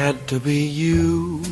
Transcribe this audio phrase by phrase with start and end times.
[0.00, 1.42] had to be you.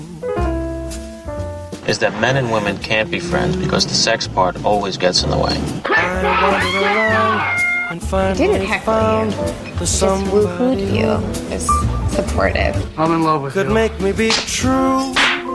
[1.86, 5.28] Is that men and women can't be friends because the sex part always gets in
[5.28, 5.56] the way.
[5.84, 9.74] I wandered around and finally didn't heckle found you.
[9.74, 11.10] the Just woohooed you.
[11.54, 11.68] Is
[12.16, 12.74] supportive.
[12.98, 13.74] I'm in love with could you.
[13.74, 15.12] make me be true.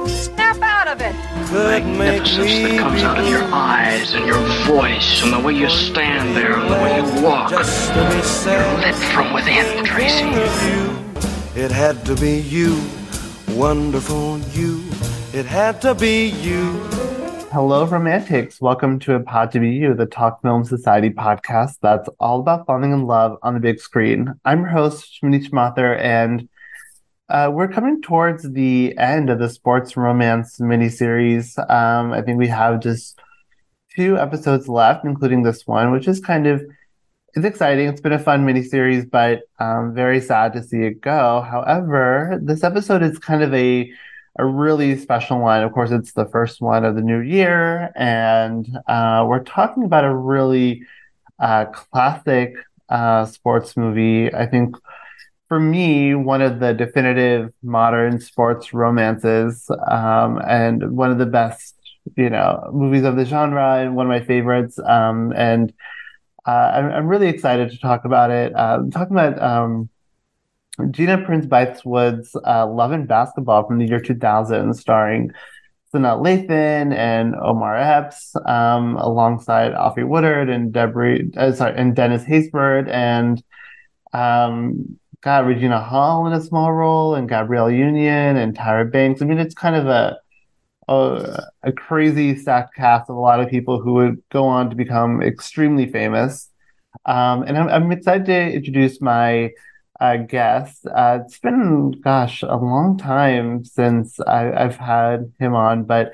[0.07, 1.15] Snap out of it.
[1.47, 5.39] Could make magnificence me that comes out of your eyes and your voice and the
[5.39, 7.49] way you stand there and the way you walk.
[7.49, 8.85] Just to be sad.
[8.85, 11.12] Lit from within, Tracy.
[11.55, 12.83] It had to be you,
[13.49, 14.83] wonderful you.
[15.33, 16.71] It had to be you.
[17.51, 18.59] Hello, romantics.
[18.59, 22.65] Welcome to It Pod to Be You, the Talk Film Society podcast that's all about
[22.65, 24.33] falling in love on the big screen.
[24.43, 26.49] I'm your host, Shmini Schmather, and
[27.29, 31.55] uh, we're coming towards the end of the sports romance miniseries.
[31.69, 33.19] Um, I think we have just
[33.95, 36.63] two episodes left, including this one, which is kind of
[37.35, 37.87] it's exciting.
[37.87, 41.41] It's been a fun miniseries, but um, very sad to see it go.
[41.41, 43.91] However, this episode is kind of a
[44.39, 45.61] a really special one.
[45.63, 50.05] Of course, it's the first one of the new year, and uh, we're talking about
[50.05, 50.83] a really
[51.39, 52.55] uh, classic
[52.89, 54.33] uh, sports movie.
[54.33, 54.75] I think
[55.49, 61.75] for me, one of the definitive modern sports romances, um, and one of the best,
[62.15, 64.79] you know, movies of the genre, and one of my favorites.
[64.79, 65.73] Um, and
[66.45, 68.53] uh, I'm, I'm really excited to talk about it.
[68.55, 69.89] Uh, talking about um,
[70.91, 75.31] Gina Prince Bythewood's uh, Love and Basketball from the year 2000, starring
[75.93, 82.23] Sanaa Lathan and Omar Epps, um, alongside Alfre Woodard and Deborah, uh, sorry, and Dennis
[82.23, 83.41] Haysbert and
[84.11, 89.21] um, got Regina Hall in a small role and Gabrielle Union and Tyra Banks.
[89.21, 90.17] I mean, it's kind of a
[90.87, 94.75] a, a crazy stacked cast of a lot of people who would go on to
[94.75, 96.49] become extremely famous.
[97.05, 99.51] Um, and I'm, I'm excited to introduce my
[99.99, 100.85] uh, guest.
[100.85, 106.13] Uh, it's been, gosh, a long time since I, I've had him on, but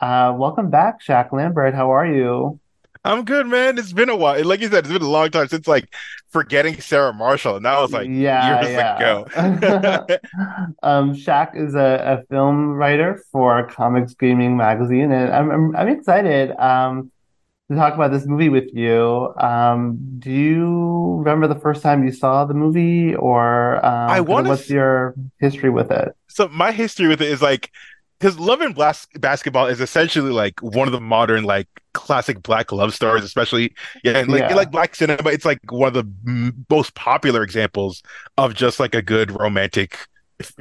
[0.00, 1.74] uh, welcome back, Shak Lambert.
[1.74, 2.60] How are you?
[3.04, 3.78] I'm good, man.
[3.78, 4.44] It's been a while.
[4.44, 5.94] Like you said, it's been a long time since like
[6.36, 8.96] forgetting Sarah Marshall, and that was like yeah, years yeah.
[8.98, 10.18] ago.
[10.82, 15.88] um, Shak is a, a film writer for Comics Gaming Magazine, and I'm I'm, I'm
[15.88, 17.10] excited um,
[17.70, 19.32] to talk about this movie with you.
[19.38, 24.50] Um, do you remember the first time you saw the movie, or um, I wanna
[24.50, 26.14] what's your history with it?
[26.28, 27.70] so my history with it is like
[28.18, 32.72] because Love and Blas- Basketball is essentially like one of the modern like classic black
[32.72, 34.54] love stories, especially yeah, and like Yeah.
[34.54, 35.30] like black cinema.
[35.30, 38.02] It's like one of the m- most popular examples
[38.38, 39.98] of just like a good romantic,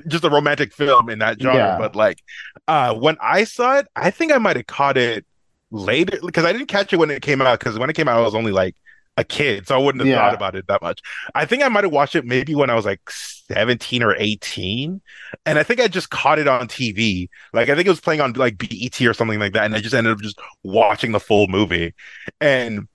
[0.08, 1.58] just a romantic film in that genre.
[1.58, 1.78] Yeah.
[1.78, 2.22] But like,
[2.68, 5.26] uh, when I saw it, I think I might have caught it
[5.72, 7.60] later because I didn't catch it when it came out.
[7.60, 8.76] Because when it came out, I was only like
[9.18, 10.18] a kid, so I wouldn't have Yeah.
[10.18, 11.02] thought about it that much.
[11.34, 15.02] I think I might have watched it maybe when I was like 17 or 18.
[15.46, 17.30] And I think I just caught it on TV.
[17.54, 19.66] Like I think it was playing on like BET or something like that.
[19.66, 21.94] And I just ended up just watching the full movie.
[22.42, 22.88] And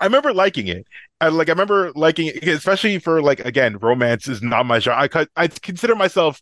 [0.00, 0.86] I remember liking it.
[1.20, 5.08] I like I remember liking it, especially for like again, romance is not my genre.
[5.14, 6.40] I I consider myself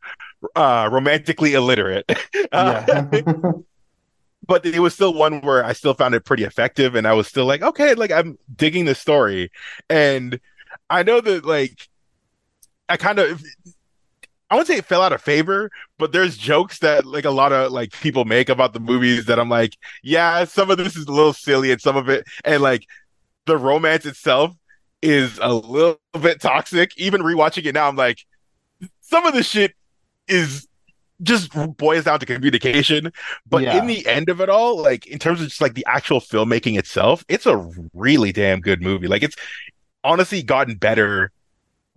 [0.57, 2.11] uh romantically illiterate.
[2.53, 2.83] Uh,
[3.27, 3.53] Yeah.
[4.51, 7.29] But it was still one where I still found it pretty effective, and I was
[7.29, 9.53] still like, okay, like I'm digging the story,
[9.89, 10.41] and
[10.91, 11.89] I know that like
[12.89, 13.45] I kind of
[14.51, 17.53] I wouldn't say it fell out of favor, but there's jokes that like a lot
[17.53, 21.07] of like people make about the movies that I'm like, yeah, some of this is
[21.07, 22.85] a little silly, and some of it, and like
[23.47, 24.53] the romance itself
[25.01, 26.91] is a little bit toxic.
[26.99, 28.27] Even rewatching it now, I'm like,
[29.01, 29.77] some of the shit
[30.27, 30.67] is
[31.23, 33.13] just boils down to communication.
[33.49, 33.79] But Yeah.
[33.79, 36.79] in the end of it all, like in terms of just like the actual filmmaking
[36.79, 39.07] itself, it's a really damn good movie.
[39.09, 39.37] Like it's
[40.05, 41.31] honestly gotten better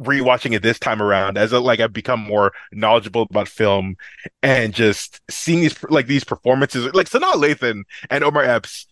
[0.02, 3.96] rewatching it this time around as like I've become more knowledgeable about film
[4.42, 8.88] and just seeing these like these performances like Sanaa Lathan and Omar Epps,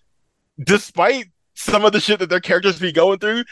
[0.64, 1.26] despite
[1.56, 3.44] some of the shit that their characters be going through,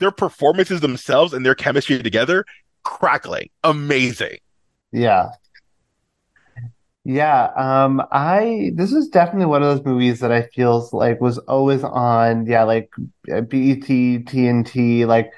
[0.00, 2.44] their performances themselves and their chemistry together,
[2.84, 4.38] crackling, amazing.
[4.92, 5.30] Yeah.
[7.10, 11.38] Yeah, um, I this is definitely one of those movies that I feels like was
[11.38, 12.90] always on, yeah, like
[13.32, 15.32] uh, BET, TNT, like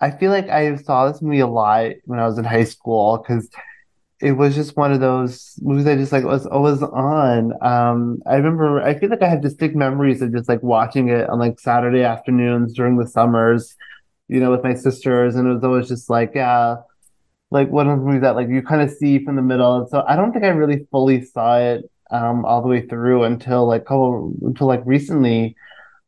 [0.00, 3.18] I feel like I saw this movie a lot when I was in high school
[3.18, 3.48] because
[4.20, 7.52] it was just one of those movies that just like was always on.
[7.64, 11.28] Um, I remember I feel like I have distinct memories of just like watching it
[11.30, 13.76] on like Saturday afternoons during the summers,
[14.28, 16.76] you know, with my sisters, and it was always just like, yeah
[17.50, 19.78] like one of the movies that like you kind of see from the middle.
[19.78, 23.24] And so I don't think I really fully saw it um all the way through
[23.24, 25.56] until like couple until like recently.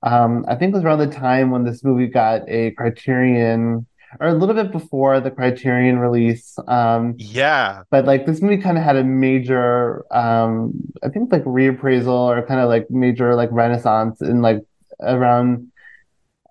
[0.02, 3.84] Um, I think it was around the time when this movie got a Criterion
[4.20, 6.56] or a little bit before the Criterion release.
[6.68, 11.44] Um, yeah, but like this movie kind of had a major, um, I think like
[11.44, 14.60] reappraisal or kind of like major like renaissance in like
[15.00, 15.70] around.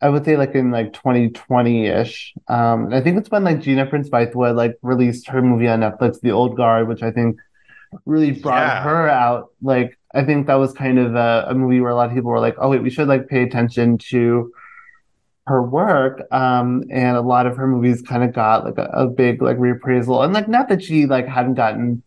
[0.01, 2.33] I would say like in like 2020-ish.
[2.47, 6.19] Um, I think it's when like Gina Prince Bythewood like released her movie on Netflix,
[6.21, 7.37] The Old Guard, which I think
[8.05, 8.83] really brought Yeah.
[8.83, 9.49] her out.
[9.61, 12.31] Like I think that was kind of a, a movie where a lot of people
[12.31, 14.51] were like, "Oh wait, we should like pay attention to
[15.47, 19.07] her work." Um, and a lot of her movies kind of got like a, a
[19.07, 22.03] big like reappraisal, and like not that she like hadn't gotten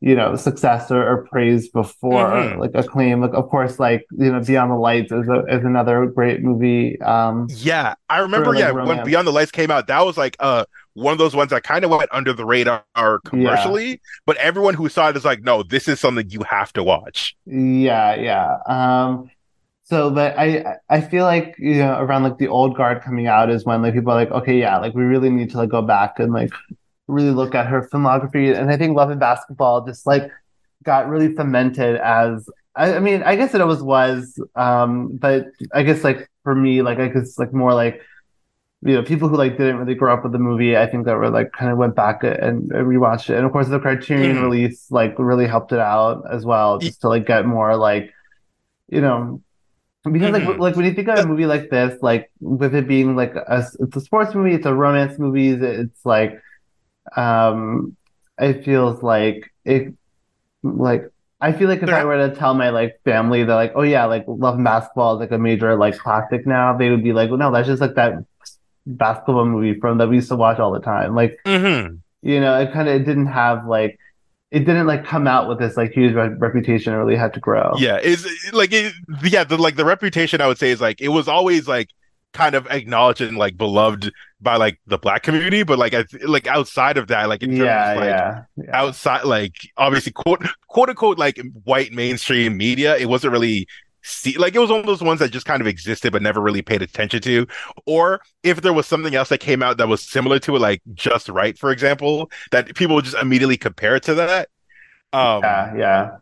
[0.00, 2.58] you know success or, or praise before, Mhm.
[2.58, 3.20] like acclaim.
[3.20, 7.00] Like of course, like you know, Beyond the Lights is a, is another great movie.
[7.00, 7.94] Um, yeah.
[8.08, 8.54] I remember.
[8.54, 9.04] yeah, when.
[9.04, 10.64] Beyond the Lights came out, that was like uh
[10.94, 12.84] one of those ones that kind of went under the radar
[13.24, 16.82] commercially, but everyone who saw it is like, no, this is something you have to
[16.82, 17.36] watch.
[17.44, 18.56] Yeah, yeah.
[18.66, 19.30] Um,
[19.84, 23.50] so but I I feel like you know around like the old guard coming out
[23.50, 25.80] is when like people are like, okay, yeah, like we really need to like go
[25.82, 26.50] back and like
[27.08, 28.56] really look at her filmography.
[28.56, 30.30] And I think Love and Basketball just like
[30.84, 35.82] got really cemented as I, I mean, I guess it always was, um, but I
[35.82, 38.02] guess like for me, like I guess like more like
[38.82, 41.16] you know, people who like didn't really grow up with the movie, I think that
[41.16, 43.36] were like kind of went back and, and rewatched it.
[43.36, 44.42] And of course, the Criterion Mhm.
[44.42, 48.12] release like really helped it out as well, just to like get more like,
[48.88, 49.42] you know,
[50.10, 50.58] because like Mhm.
[50.58, 53.66] like when you think of a movie like this, like with it being like a
[53.80, 56.40] it's a sports movie, it's a romance movie, it's like,
[57.16, 57.96] um,
[58.38, 59.94] it feels like it
[60.62, 61.10] like.
[61.38, 64.06] I feel like if I were to tell my like family that like, oh yeah,
[64.06, 67.28] like Love and Basketball is like a major like classic now, they would be like,
[67.28, 68.14] well, no, that's just like that
[68.86, 71.14] basketball movie from that we used to watch all the time.
[71.14, 71.96] Like, Mm-hmm.
[72.22, 73.98] you know, it kind of it didn't have like
[74.50, 76.94] it didn't like come out with this like huge re- reputation.
[76.94, 77.74] It really had to grow.
[77.76, 81.08] Yeah, is like it, yeah, the like the reputation I would say is like it
[81.08, 81.90] was always like
[82.32, 84.10] kind of acknowledged and like beloved
[84.46, 87.60] by like the black community, but like I like outside of that, like in terms
[87.60, 88.70] yeah, of like yeah, yeah.
[88.72, 93.66] outside like obviously quote quote unquote like white mainstream media, it wasn't really
[94.02, 96.40] see like it was one of those ones that just kind of existed but never
[96.40, 97.44] really paid attention to.
[97.86, 100.80] Or if there was something else that came out that was similar to it, like
[100.94, 104.48] Just Right, for example, that people would just immediately compare it to that.
[105.12, 106.16] Um yeah, yeah.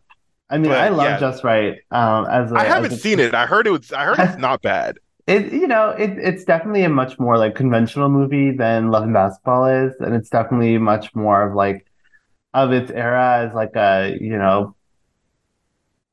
[0.49, 1.19] I mean, but, I love yeah.
[1.19, 1.77] Just Right.
[1.91, 3.35] Um, as a, I haven't a- seen it.
[3.35, 4.97] I heard it was I heard it's not bad.
[5.27, 9.13] It you know it it's definitely a much more like conventional movie than Love and
[9.13, 11.85] Basketball is, and it's definitely much more of like
[12.53, 14.75] of its era as like a you know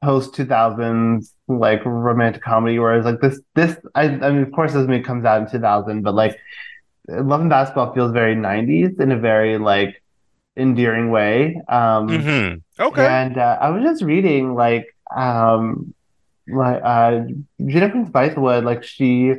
[0.02, 2.78] post two thousands like romantic comedy.
[2.78, 5.60] Whereas like this this I I mean of course this movie comes out in two
[5.60, 6.36] thousand, but like
[7.08, 10.02] Love and Basketball feels very nineties in a very like
[10.56, 11.60] endearing way.
[11.68, 13.06] Um, hmm Okay.
[13.06, 14.86] and uh, I was just reading like
[15.16, 15.94] um
[16.54, 17.22] like uh
[17.58, 19.34] Prince Bythewood like she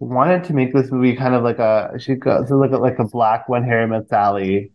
[0.00, 3.04] wanted to make this movie kind of like a she goes like a, like a
[3.04, 4.72] black when Harry met Sally.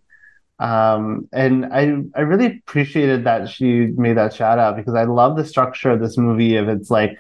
[0.59, 5.38] Um and I I really appreciated that she made that shout out because I love
[5.38, 7.18] the structure of this movie If it's like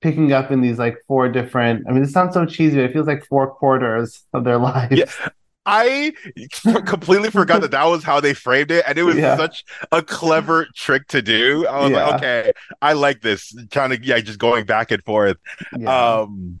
[0.00, 2.92] picking up in these like four different I mean this sounds so cheesy but it
[2.92, 4.96] feels like four quarters of their lives.
[4.96, 5.28] Yeah.
[5.70, 6.12] I
[6.86, 9.36] completely forgot that that was how they framed it, and it was Yeah.
[9.36, 11.66] such a clever trick to do.
[11.66, 12.06] I was Yeah.
[12.06, 12.52] like, okay,
[12.82, 13.54] I like this.
[13.70, 15.36] Kind of, yeah, just going back and forth.
[15.76, 16.18] Yeah.
[16.20, 16.58] Um,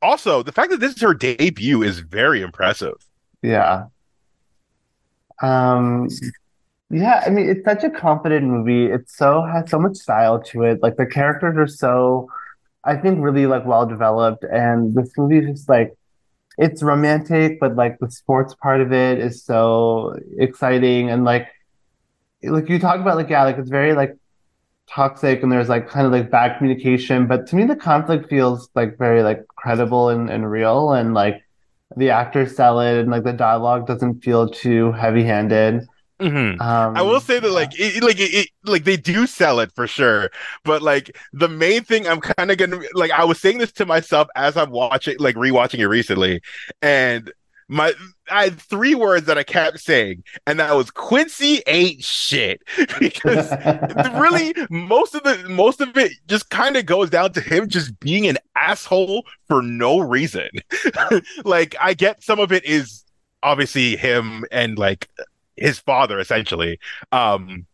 [0.00, 2.94] also, the fact that this is her debut is very impressive.
[3.42, 3.86] Yeah.
[5.42, 6.08] Um,
[6.90, 8.86] yeah, I mean, it's such a confident movie.
[8.86, 10.82] It's so has so much style to it.
[10.82, 12.28] Like the characters are so,
[12.84, 15.94] I think, really like well developed, and this movie is just like
[16.58, 21.48] it's romantic, but like the sports part of it is so exciting, and like
[22.42, 24.16] like you talk about like yeah, like it's very like
[24.90, 28.68] toxic, and there's like kind of like bad communication, but to me the conflict feels
[28.74, 31.42] like very like credible and, and real, and like
[31.96, 35.86] the actors sell it, and like the dialogue doesn't feel too heavy-handed.
[36.20, 36.60] Mhm.
[36.60, 39.70] Um, I will say that, like, it, like, it, it, like they do sell it
[39.72, 40.30] for sure,
[40.64, 43.86] but like the main thing I'm kind of gonna like, I was saying this to
[43.86, 46.40] myself as I'm watching, like, rewatching it recently,
[46.82, 47.30] and
[47.68, 47.92] my
[48.30, 52.62] I had three words that I kept saying, and that was Quincy ain't shit
[52.98, 53.50] because
[54.18, 57.98] really most of the most of it just kind of goes down to him just
[58.00, 60.48] being an asshole for no reason.
[61.44, 63.04] like I get some of it is
[63.42, 65.08] obviously him and like
[65.60, 66.78] his father essentially.
[67.12, 67.66] Um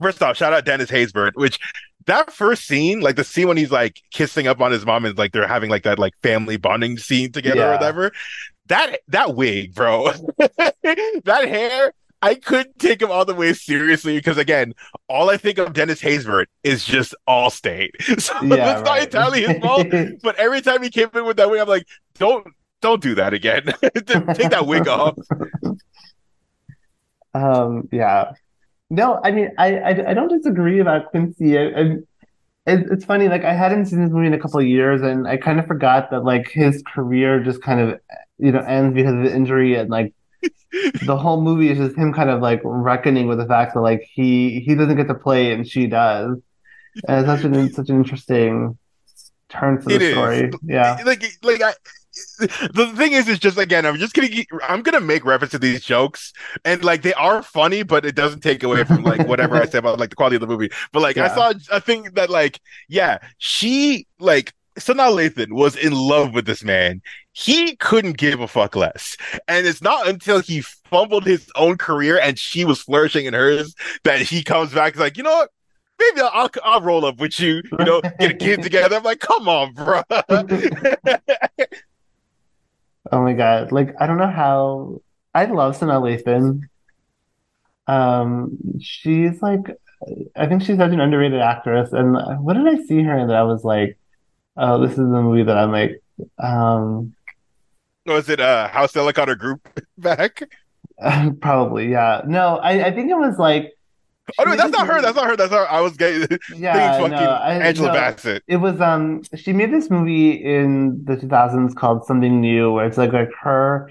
[0.00, 1.58] first off, shout out Dennis Haysbert, which
[2.06, 5.16] that first scene, like the scene when he's like kissing up on his mom and
[5.16, 8.12] like they're having like that like family bonding scene together or whatever.
[8.66, 10.10] That that wig, bro.
[10.38, 14.74] that hair, I couldn't take him all the way seriously because again,
[15.08, 17.90] all I think of Dennis Haysbert is just Allstate.
[18.20, 19.86] So Yeah, it's not entirely his fault.
[20.22, 22.46] But every time he came in with that wig, I'm like, don't
[22.80, 23.64] don't do that again.
[23.82, 25.16] Take that wig off.
[27.34, 28.32] Um, yeah.
[28.90, 31.58] No, I mean, I, I, I don't disagree about Quincy.
[31.58, 31.80] I, I,
[32.66, 35.26] it, it's funny, like I hadn't seen this movie in a couple of years, and
[35.26, 38.00] I kind of forgot that like his career just kind of,
[38.38, 40.14] you know, ends because of the injury, and like
[41.06, 44.02] the whole movie is just him kind of like reckoning with the fact that like
[44.12, 46.38] he he doesn't get to play and she does,
[47.08, 48.78] and it's such an such an interesting
[49.48, 50.12] turn to the It is.
[50.12, 50.50] story.
[50.62, 50.98] Yeah.
[51.04, 51.72] Like, like I.
[52.38, 54.28] The thing is, is just again, I'm just gonna,
[54.68, 56.32] I'm gonna make reference to these jokes,
[56.64, 59.78] and like they are funny, but it doesn't take away from like whatever I say
[59.78, 60.70] about like the quality of the movie.
[60.92, 65.92] But like I saw a thing that like, yeah, she like Sanaa Lathan was in
[65.92, 67.02] love with this man.
[67.32, 69.16] He couldn't give a fuck less,
[69.48, 70.62] and it's not until he
[70.94, 74.96] fumbled his own career and she was flourishing in hers that he comes back.
[74.96, 75.50] Like, you know what?
[75.98, 78.96] Maybe I'll, I'll, I'll roll up with you, you know, get a kid together.
[78.96, 80.02] I'm like, come on, bro.
[83.12, 83.72] Oh my God.
[83.72, 85.00] Like, I don't know how
[85.34, 86.60] I love Sanaa Lathan.
[87.86, 89.60] Um, she's like,
[90.36, 91.92] I think she's such an underrated actress.
[91.92, 93.98] And what did I see her in that I was like,
[94.56, 96.02] oh, this is the movie that I'm like,
[96.42, 97.14] um,
[98.06, 99.68] Was it uh House Delicate or Group
[99.98, 100.42] back?
[101.40, 102.22] probably, yeah.
[102.26, 103.72] No, I, I think it was like,
[104.38, 105.02] Oh no, that's not her.
[105.02, 105.36] That's not her.
[105.36, 105.68] That's not.
[105.70, 108.42] I was getting yeah, thinking no, I, Angela no, Bassett.
[108.46, 112.96] It was um she made this movie in the 2000s called Something New where it's
[112.96, 113.90] like like her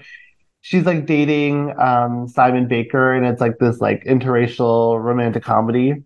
[0.60, 6.02] she's like dating um Simon Baker and it's like this like interracial romantic comedy.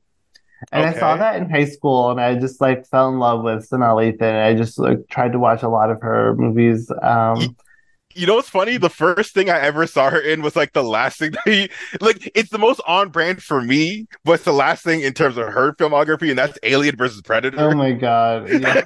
[0.72, 3.70] And I saw that in high school and I just like fell in love with
[3.70, 6.90] Sanaa Lathan and I just like tried to watch a lot of her movies.
[7.02, 7.56] Um
[8.14, 8.78] You know what's funny?
[8.78, 11.68] The first thing I ever saw her in was like the last thing that he
[12.00, 12.32] like.
[12.34, 15.46] It's the most on brand for me, but it's the last thing in terms of
[15.48, 17.58] her filmography, and that's Alien versus Predator.
[17.60, 18.48] oh my God.
[18.60, 18.80] Yeah.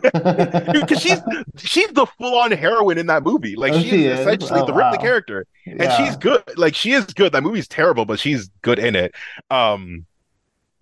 [0.73, 1.21] Because she's
[1.57, 3.55] she's the full on heroine in that movie.
[3.57, 5.02] Like Oh, she, she essentially Oh, the Ripley wow.
[5.02, 5.97] character, and Yeah.
[5.97, 6.43] she's good.
[6.57, 7.33] Like she is good.
[7.33, 9.14] That movie's terrible, but she's good in it.
[9.50, 10.05] Um,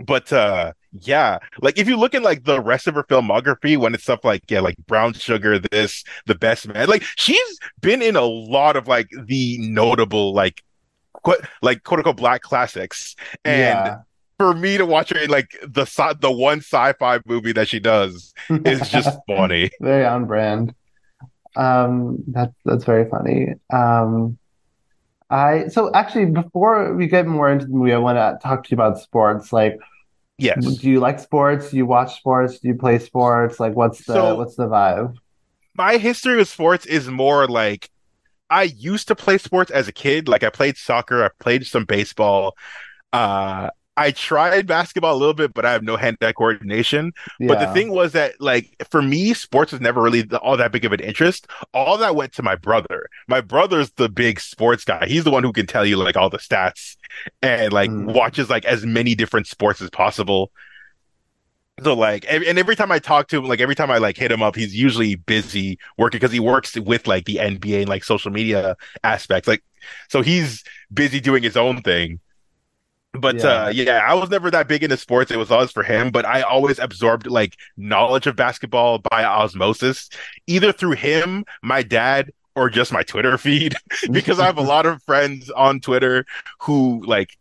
[0.05, 3.95] but uh, yeah, like if you look at like the rest of her filmography, when
[3.95, 8.17] it's stuff like yeah, like Brown Sugar, this, The Best Man, like she's been in
[8.17, 10.63] a lot of like the notable like.
[11.23, 13.97] Quote, like quote unquote black classics, and Yeah.
[14.39, 17.79] for me to watch her in like the sci- the one sci-fi movie that she
[17.79, 19.71] does is just funny.
[19.83, 20.73] Very on brand.
[21.57, 23.49] Um, that's that's very funny.
[23.71, 24.39] Um,
[25.29, 28.71] I so actually before we get more into the movie, I want to talk to
[28.71, 29.53] you about sports.
[29.53, 29.79] Like,
[30.43, 30.65] Yes.
[30.77, 31.71] do you like sports?
[31.71, 32.59] Do you watch sports?
[32.61, 33.61] Do you play sports?
[33.61, 35.17] Like, what's the So- what's the vibe?
[35.77, 37.89] My history with sports is more like
[38.51, 40.29] I used to play sports as a kid.
[40.29, 42.57] Like I played soccer, I played some baseball.
[43.13, 43.71] Uh
[44.01, 47.13] I tried basketball a little bit, but I have no hand-eye coordination.
[47.39, 50.87] But the thing was that, like, for me, sports was never really all that big
[50.87, 51.47] of an interest.
[51.75, 53.09] All that went to my brother.
[53.29, 55.05] My brother's the big sports guy.
[55.07, 56.97] He's the one who can tell you like all the stats
[57.43, 58.15] and like Mm.
[58.15, 60.51] watches like as many different sports as possible.
[61.83, 64.31] So like, and every time I talk to him, like every time I like hit
[64.31, 68.05] him up, he's usually busy working because he works with like the NBA and like
[68.05, 69.49] social media aspects.
[69.49, 69.63] Like,
[70.09, 72.21] so he's busy doing his own thing.
[73.13, 73.67] But Yeah.
[73.67, 75.31] uh yeah, I was never that big into sports.
[75.31, 80.09] It was always for him, but I always absorbed like knowledge of basketball by osmosis,
[80.47, 83.75] either through him, my dad, or just my Twitter feed.
[84.13, 86.25] because I have a lot of friends on Twitter
[86.61, 87.37] who like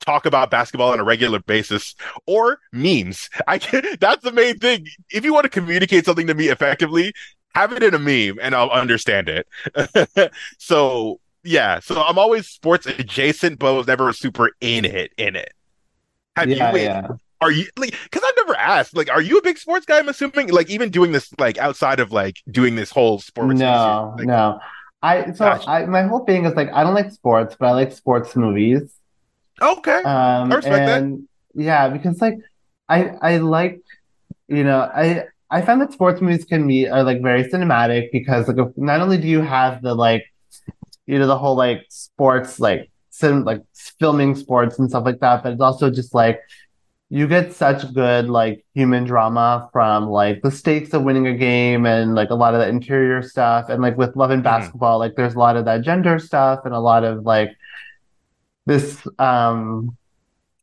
[0.00, 1.94] talk about basketball on a regular basis
[2.26, 3.28] or memes.
[3.46, 4.86] I can that's the main thing.
[5.10, 7.12] If you want to communicate something to me effectively,
[7.54, 9.46] have it in a meme and I'll understand it.
[10.58, 15.12] so yeah, so I'm always sports adjacent, but I was never super in it.
[15.16, 15.52] In it.
[16.36, 16.80] Have Yeah, you?
[16.80, 17.08] Yeah.
[17.40, 17.94] Are you like?
[18.04, 18.96] Because I've never asked.
[18.96, 19.98] Like, are you a big sports guy?
[19.98, 20.48] I'm assuming.
[20.48, 23.60] Like, even doing this, like outside of like doing this whole sports.
[23.60, 24.60] No, like, no.
[25.02, 25.46] I so.
[25.66, 28.94] I my whole thing is like I don't like sports, but I like sports movies.
[29.60, 30.02] Okay.
[30.04, 31.02] Um, I respect that.
[31.54, 32.34] yeah, because like
[32.88, 33.80] I I like
[34.48, 38.48] you know I I find that sports movies can be are like very cinematic because
[38.48, 40.24] like not only do you have the like
[41.06, 43.62] you know the whole like sports like sim like
[44.00, 46.40] filming sports and stuff like that, but it's also just like
[47.08, 51.86] you get such good like human drama from like the stakes of winning a game
[51.86, 54.44] and like a lot of the interior stuff and like with love and Mhm.
[54.44, 57.50] basketball like there's a lot of that gender stuff and a lot of like
[58.66, 59.96] this um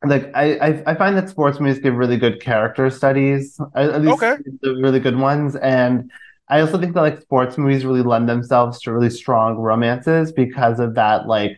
[0.05, 4.21] like I, I find that sports movies give really good character studies at at least
[4.21, 4.37] Okay.
[4.61, 6.11] the really good ones and
[6.53, 10.79] I also think that like sports movies really lend themselves to really strong romances because
[10.79, 11.53] of that like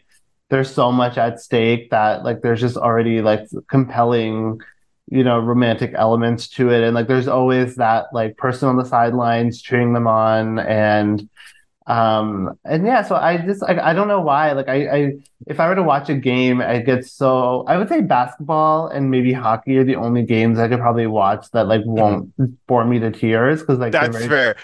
[0.49, 4.59] there's so much at stake that like there's just already like compelling
[5.07, 8.85] you know romantic elements to it and like there's always that like person on the
[8.85, 11.29] sidelines cheering them on and
[11.87, 14.53] Um, and yeah, so I just like I don't know why.
[14.53, 15.11] Like I, I
[15.45, 19.11] if I were to watch a game, I get so I would say basketball and
[19.11, 22.33] maybe hockey are the only games I could probably watch that like won't
[22.67, 24.55] bore me to tears because like That's very, fair.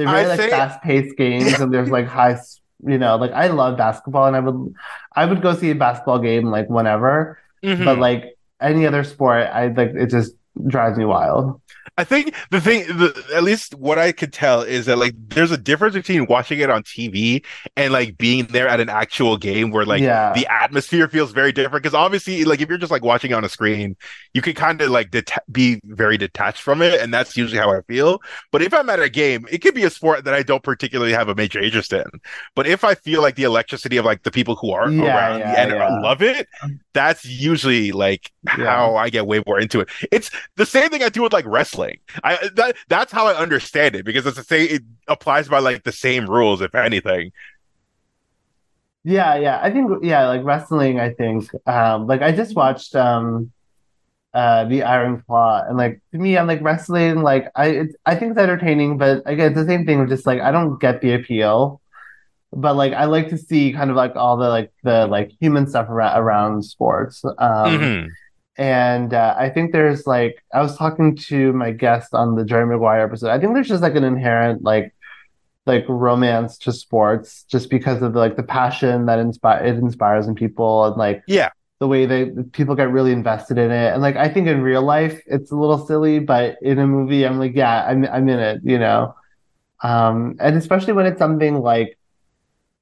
[0.00, 2.36] They're very I like say- fast paced games and there's like high
[2.86, 4.74] you know like I love basketball and I would
[5.14, 7.84] I would go see a basketball game like whenever Mhm.
[7.84, 10.32] but like any other sport I like it just
[10.66, 11.60] drives me wild.
[11.98, 15.50] I think the thing, the, at least what I could tell is that like there's
[15.50, 17.44] a difference between watching it on TV
[17.76, 20.32] and like being there at an actual game where like Yeah.
[20.34, 21.82] the atmosphere feels very different.
[21.82, 23.96] Because obviously, like if you're just like watching on a screen,
[24.32, 27.70] you can kind of like deta- be very detached from it, and that's usually how
[27.72, 28.20] I feel.
[28.52, 31.12] But if I'm at a game, it could be a sport that I don't particularly
[31.12, 32.04] have a major interest in.
[32.54, 35.40] But if I feel like the electricity of like the people who are Yeah, around
[35.40, 36.00] yeah, and yeah.
[36.00, 36.48] love it,
[36.92, 39.88] that's usually like how I get way more into it.
[40.10, 41.98] It's the same thing I do with like wrestling.
[42.24, 44.68] I that that's how I understand it because it's the same.
[44.70, 47.32] It applies by like the same rules, if anything.
[49.04, 49.58] Yeah, yeah.
[49.62, 51.48] I think yeah, like wrestling, I think.
[51.66, 53.52] Um like I just watched um
[54.34, 58.16] uh the Iron Claw and like to me I'm like wrestling like I it's, I
[58.16, 61.00] think it's entertaining, but again it's the same thing of just like I don't get
[61.02, 61.80] the appeal.
[62.52, 65.66] But like I like to see kind of like all the like the like human
[65.68, 67.24] stuff around around sports.
[67.38, 68.10] Um Mhm.
[68.60, 72.66] And uh, I think there's like I was talking to my guest on the Jerry
[72.66, 73.30] Maguire episode.
[73.30, 74.94] I think there's just like an inherent like
[75.66, 80.26] like romance to sports just because of the, like the passion that inspire it inspires
[80.28, 81.50] in people and like Yeah.
[81.80, 83.92] the way they people get really invested in it.
[83.94, 87.24] And like I think in real life it's a little silly, but in a movie
[87.26, 89.14] I'm like, yeah, I'm I'm in it, you know.
[89.82, 91.98] Um and especially when it's something like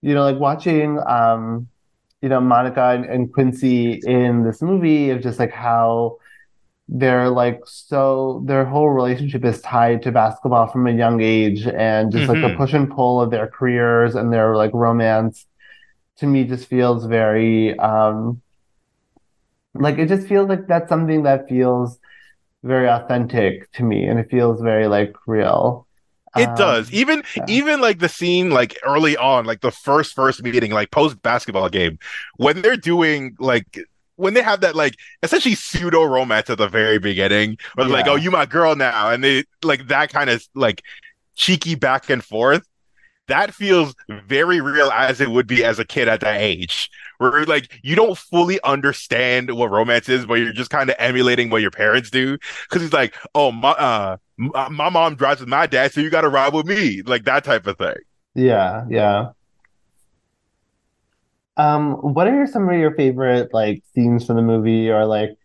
[0.03, 1.69] you know, like watching um
[2.23, 6.19] you know, Monica and, and Quincy in this movie of just like how
[6.89, 12.13] they're like so their whole relationship is tied to basketball from a young age and
[12.13, 12.57] just like the Mhm.
[12.57, 15.47] push and pull of their careers and their like romance
[16.19, 18.43] to me just feels very um
[19.75, 21.99] like it just feels like that's something that feels
[22.65, 25.88] very authentic to me and it feels very like real.
[26.37, 26.91] It Um, does.
[26.93, 27.47] Even yeah.
[27.47, 31.69] even like the scene like early on, like the first first meeting, like post basketball
[31.69, 31.99] game,
[32.37, 33.79] when they're doing like
[34.17, 38.07] when they have that like essentially pseudo romance at the very beginning, where they're like,
[38.09, 40.83] "Oh, you my girl now," and they like that kind of like
[41.37, 42.67] cheeky back and forth.
[43.29, 43.95] That feels
[44.27, 47.95] very real as it would be as a kid at that age, where like you
[47.95, 52.11] don't fully understand what romance is, but you're just kind of emulating what your parents
[52.11, 52.38] do.
[52.69, 54.17] Because he's like, "Oh, my uh,
[54.55, 57.25] uh, my mom drives with my dad, so you got to ride with me," like
[57.25, 57.97] that type of thing.
[58.35, 59.31] Yeah, yeah.
[61.57, 65.37] Um, what are some of your favorite like scenes from the movie or like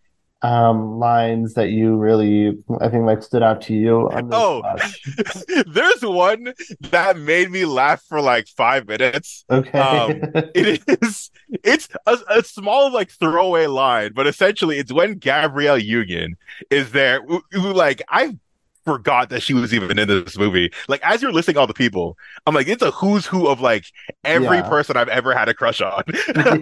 [0.44, 4.62] um lines that you really I think like stood out to you Oh.
[5.68, 9.46] There's one that made me laugh for like five minutes.
[9.50, 9.80] Okay.
[9.80, 10.22] Um,
[10.56, 11.32] It is
[11.64, 16.36] it's a, a small like throwaway line, but essentially it's when Gabrielle Union
[16.70, 18.38] is there who, who, like I
[18.86, 20.72] forgot that she was even in this movie.
[20.88, 23.86] Like as you're listing all the people, I'm like, it's a who's who of like
[24.24, 24.70] every Yeah.
[24.70, 26.04] person I've ever had a crush on.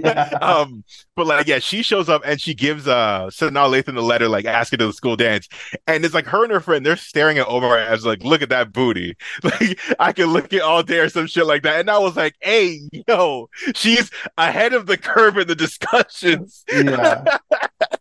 [0.04, 0.30] Yeah.
[0.42, 0.84] um,
[1.16, 4.46] but like yeah, she shows up and she gives uh Sanaa Lathan the letter like
[4.46, 5.48] asking to the school dance,
[5.88, 8.50] and it's like her and her friend they're staring at Omar as like, look at
[8.50, 11.90] that booty, like I can look at all day or some shit like that, and
[11.90, 16.64] I was like, hey yo, she's ahead of the curve in the discussions.
[16.72, 17.24] Yeah.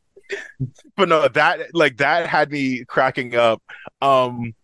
[0.97, 3.63] but no, that like that had me cracking up.
[4.03, 4.55] Um,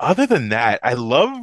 [0.00, 1.36] other than that, I love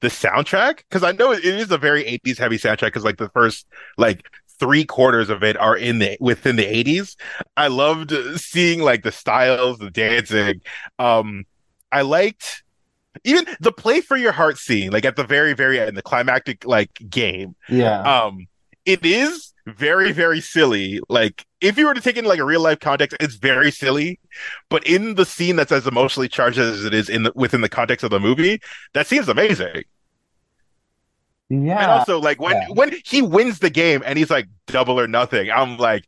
[0.00, 3.30] the soundtrack because I know it is a very 80s heavy soundtrack because like the
[3.30, 4.26] first like
[4.60, 7.16] three quarters of it are in the within the 80s.
[7.56, 10.60] I loved seeing like the styles, the dancing.
[10.98, 11.44] Um,
[11.90, 12.62] I liked
[13.24, 16.64] even the play for your heart scene, like at the very, very end, the climactic
[16.66, 18.00] like game Yeah.
[18.26, 18.46] um
[18.84, 22.44] it is very very silly like if you were to take it in like a
[22.44, 24.18] real life context it's very silly
[24.68, 27.68] but in the scene that's as emotionally charged as it is in the, within the
[27.68, 28.60] context of the movie
[28.92, 29.82] that seems amazing
[31.48, 31.82] Yeah.
[31.82, 32.66] and also like when yeah.
[32.70, 36.04] when he wins the game and he's like double or nothing i'm like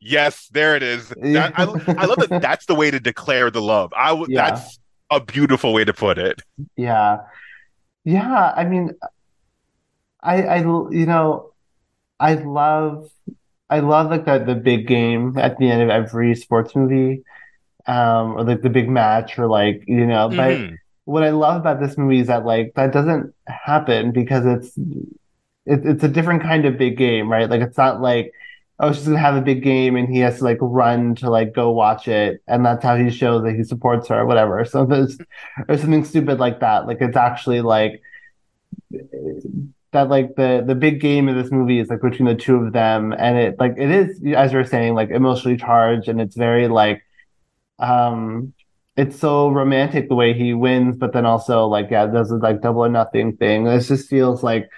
[0.00, 3.62] yes there it is That- I, I love that that's the way to declare the
[3.62, 4.50] love i Yeah.
[4.50, 4.78] that's
[5.10, 6.42] a beautiful way to put it
[6.76, 7.18] Yeah.
[8.04, 8.92] Yeah, I mean
[10.22, 11.52] I I you know
[12.20, 13.10] I love
[13.70, 17.22] I love like the the big game at the end of every sports movie
[17.86, 20.78] um or like the big match or like you know but Mhm.
[21.04, 24.76] what I love about this movie is that like that doesn't happen because it's
[25.66, 27.50] it, it's a different kind of big game, right?
[27.50, 28.32] Like it's not like
[28.80, 31.54] oh she's gonna have a big game and he has to like run to like
[31.54, 34.64] go watch it and that's how he shows that he supports her or whatever.
[34.64, 35.18] So there's
[35.68, 36.86] or something stupid like that.
[36.86, 38.02] Like it's actually like
[39.92, 42.72] that like the the big game of this movie is like between the two of
[42.72, 46.68] them, and it like it is as you're saying like emotionally charged, and it's very
[46.68, 47.02] like
[47.78, 48.52] um
[48.96, 52.62] it's so romantic the way he wins, but then also like yeah, does this like
[52.62, 53.66] double or nothing thing.
[53.66, 54.68] It just feels like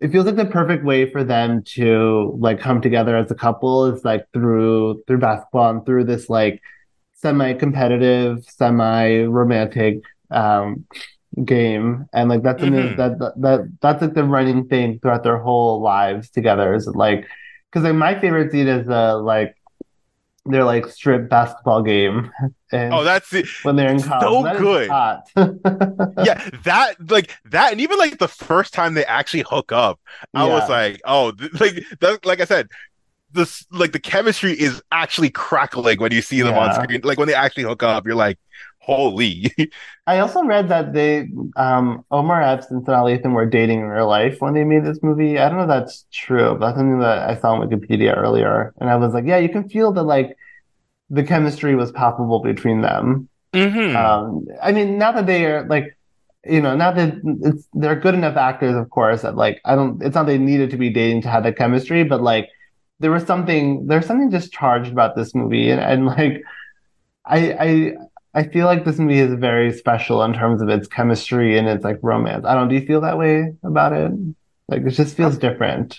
[0.00, 3.86] it feels like the perfect way for them to like come together as a couple
[3.86, 6.60] is like through through basketball and through this like
[7.14, 10.84] semi-competitive, semi-romantic um
[11.44, 12.96] game and like that's mm-hmm.
[12.96, 17.26] that, that that that's like the running thing throughout their whole lives together is like
[17.70, 19.56] because like my favorite scene is the like
[20.44, 22.30] their like strip basketball game.
[22.74, 23.44] And oh, that's it.
[23.64, 24.88] When they're in college, so good.
[26.24, 30.00] yeah, that like that, and even like the first time they actually hook up,
[30.32, 30.54] I yeah.
[30.54, 32.70] was like, oh, th- like that, like I said,
[33.32, 36.68] this like the chemistry is actually crackling when you see them yeah.
[36.70, 37.02] on screen.
[37.04, 38.38] Like when they actually hook up, you're like,
[38.82, 39.52] holy.
[40.06, 44.08] I also read that they, um, Omar Epps and Sanaa Lathan were dating in real
[44.08, 45.38] life when they made this movie.
[45.38, 48.74] I don't know if that's true, but that's something that I saw on Wikipedia earlier.
[48.80, 50.36] And I was like, yeah, you can feel that like
[51.10, 53.28] the chemistry was palpable between them.
[53.52, 53.96] Mm-hmm.
[53.96, 55.96] Um, I mean, not that they are like,
[56.44, 60.02] you know, not that it's they're good enough actors, of course, that like I don't.
[60.02, 62.48] It's not they needed to be dating to have the chemistry, but like
[62.98, 66.42] there was something there's something just charged about this movie, and, and like
[67.24, 67.92] I I
[68.34, 71.84] I feel like this movie is very special in terms of its chemistry and its
[71.84, 72.46] like romance.
[72.46, 72.68] I don't.
[72.68, 74.12] Do you feel that way about it?
[74.68, 75.98] Like it just feels different.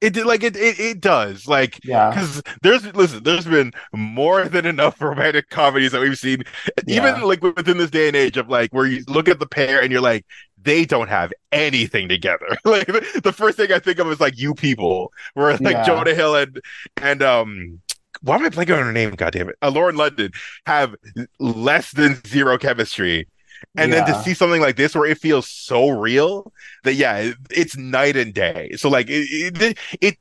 [0.00, 4.46] It did like it, it it does like yeah because there's listen there's been more
[4.46, 6.42] than enough romantic comedies that we've seen
[6.88, 6.96] yeah.
[6.96, 9.80] even like within this day and age of like where you look at the pair
[9.80, 10.26] and you're like
[10.60, 14.36] they don't have anything together like the, the first thing I think of is like
[14.36, 15.84] you people where like yeah.
[15.84, 16.60] Jonah Hill and
[17.00, 17.80] and um
[18.22, 19.10] why am I blanking on her name?
[19.10, 19.56] God damn it.
[19.62, 20.32] Uh, Lauren London
[20.66, 20.94] have
[21.38, 23.28] less than zero chemistry.
[23.76, 24.04] And yeah.
[24.04, 26.52] then to see something like this where it feels so real
[26.84, 28.72] that yeah, it, it's night and day.
[28.76, 30.18] So like it, it it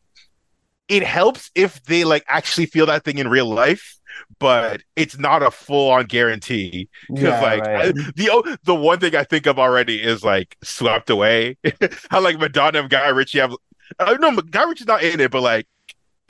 [0.87, 3.99] it helps if they like actually feel that thing in real life
[4.39, 7.95] but it's not a full on guarantee because yeah, like right.
[8.15, 11.57] the the one thing I think of already is like swept away.
[12.09, 13.55] How like Madonna and Guy Ritchie have.
[13.99, 15.67] Uh, no, Guy Ritchie's not in it, but like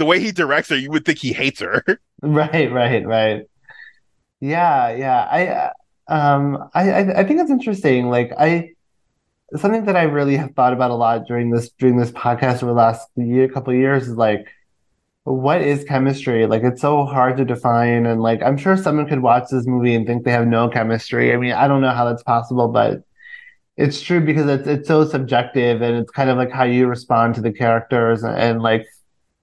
[0.02, 1.84] the way he directs her, you would think he hates her.
[2.24, 3.46] Right, right, right.
[4.40, 5.28] Yeah, yeah.
[5.32, 5.72] I
[6.08, 8.10] um I I think it's interesting.
[8.10, 8.74] Like I
[9.56, 12.68] something that I really have thought about a lot during this during this podcast over
[12.68, 14.46] the last year, couple years is like
[15.24, 16.46] what is chemistry?
[16.46, 19.96] Like it's so hard to define and like I'm sure someone could watch this movie
[19.96, 21.34] and think they have no chemistry.
[21.34, 23.02] I mean, I don't know how that's possible, but
[23.78, 27.36] it's true because it's it's so subjective and it's kind of like how you respond
[27.36, 28.86] to the characters and, and like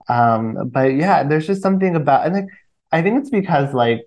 [0.08, 2.48] um, but yeah, there's just something about, and like,
[2.92, 4.06] I think it's because like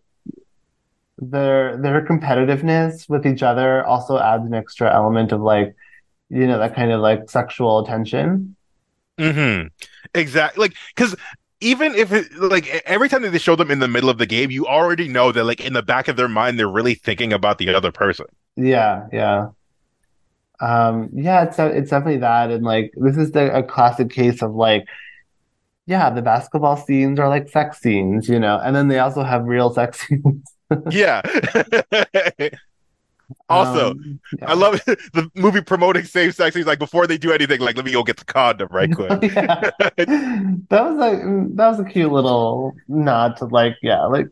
[1.17, 5.75] their their competitiveness with each other also adds an extra element of like,
[6.29, 8.55] you know, that kind of like sexual attention.
[9.19, 9.63] Hmm.
[10.15, 10.61] Exactly.
[10.63, 11.15] Like, because
[11.59, 14.25] even if it like every time that they show them in the middle of the
[14.25, 17.31] game, you already know that like in the back of their mind, they're really thinking
[17.31, 18.25] about the other person.
[18.55, 19.07] Yeah.
[19.13, 19.49] Yeah.
[20.59, 24.53] Um, yeah, it's it's definitely that, and like this is the, a classic case of
[24.53, 24.85] like
[25.91, 29.43] yeah, the basketball scenes are like sex scenes, you know, and then they also have
[29.43, 30.49] real sex scenes.
[30.89, 31.21] yeah.
[33.49, 34.49] also, um, yeah.
[34.49, 36.65] I love the movie promoting safe sex scenes.
[36.65, 39.10] Like before they do anything, like let me go get the condom right quick.
[39.10, 39.73] that
[40.69, 41.19] was like
[41.58, 44.30] that was a cute little nod to like yeah, like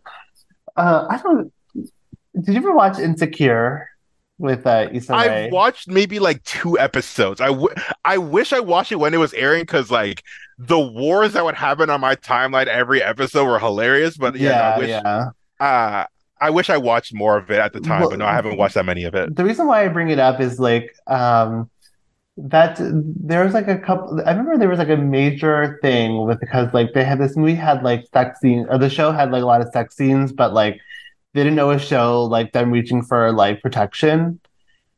[0.78, 1.52] uh, I don't.
[1.76, 3.90] Did you ever watch Insecure?
[4.38, 5.46] with uh, Issa Rae.
[5.46, 7.42] I've watched maybe like two episodes.
[7.42, 10.24] I, w- I wish I watched it when it was airing because like
[10.60, 14.18] the wars that would happen on my timeline every episode were hilarious.
[14.18, 15.30] But yeah, yeah, I wish, yeah.
[15.60, 16.06] Uh,
[16.42, 18.58] I wish I watched more of it at the time, well, but no, I haven't
[18.58, 19.36] watched that many of it.
[19.36, 21.70] The reason why I bring it up is like um
[22.38, 26.40] that there was like a couple I remember there was like a major thing with
[26.40, 29.44] because like they had this movie had like sex scenes or the show had like
[29.44, 30.80] a lot of sex scenes, but like
[31.34, 34.40] they didn't know a show like them reaching for like protection.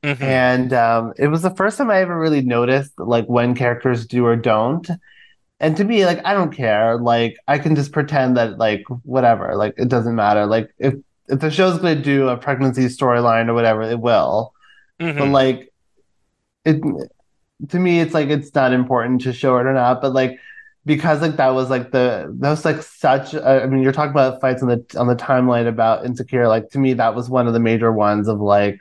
[0.04, 0.24] Mm-hmm.
[0.24, 4.26] And um, it was the first time I ever really noticed like when characters do
[4.26, 4.90] or don't.
[5.62, 6.98] And to me, like I don't care.
[6.98, 9.56] Like I can just pretend that like whatever.
[9.56, 10.48] Like it doesn't matter.
[10.48, 10.96] Like if
[11.28, 14.54] if the show's going to do a pregnancy storyline or whatever, it will.
[15.00, 15.20] Mm-hmm.
[15.20, 15.74] But like
[16.66, 16.82] it
[17.70, 20.02] to me, it's like it's not important to show it or not.
[20.02, 20.40] But like
[20.84, 24.12] because like that was like the that was like such a, I mean you're talking
[24.12, 27.48] about fights on the on the timeline about insecure like to me that was one
[27.48, 28.80] of the major ones of like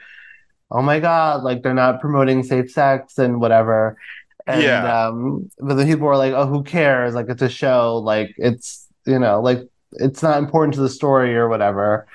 [0.71, 3.99] oh my god like they're not promoting safe sex and whatever
[4.47, 5.07] and yeah.
[5.07, 8.87] um but then people were like oh who cares like it's a show like it's
[9.07, 9.61] you know like
[9.93, 12.07] it's not important to the story or whatever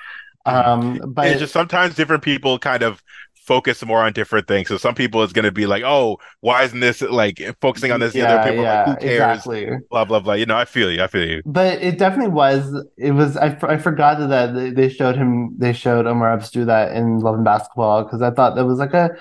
[0.46, 3.02] um but it's just sometimes different people kind of
[3.46, 4.68] focus more on different things.
[4.68, 8.12] So some people it's gonna be like, oh, why isn't this like focusing on this?
[8.12, 9.36] The other people are like, who cares?
[9.38, 9.68] exactly.
[9.88, 10.34] Blah blah blah.
[10.34, 11.02] You know, I feel you.
[11.02, 11.42] I feel you.
[11.46, 12.84] But it definitely was.
[12.98, 13.36] It was.
[13.36, 15.54] I, I forgot that they, they showed him.
[15.56, 18.78] They showed Omar Epps do that in Love and Basketball because I thought that was
[18.78, 19.16] like a.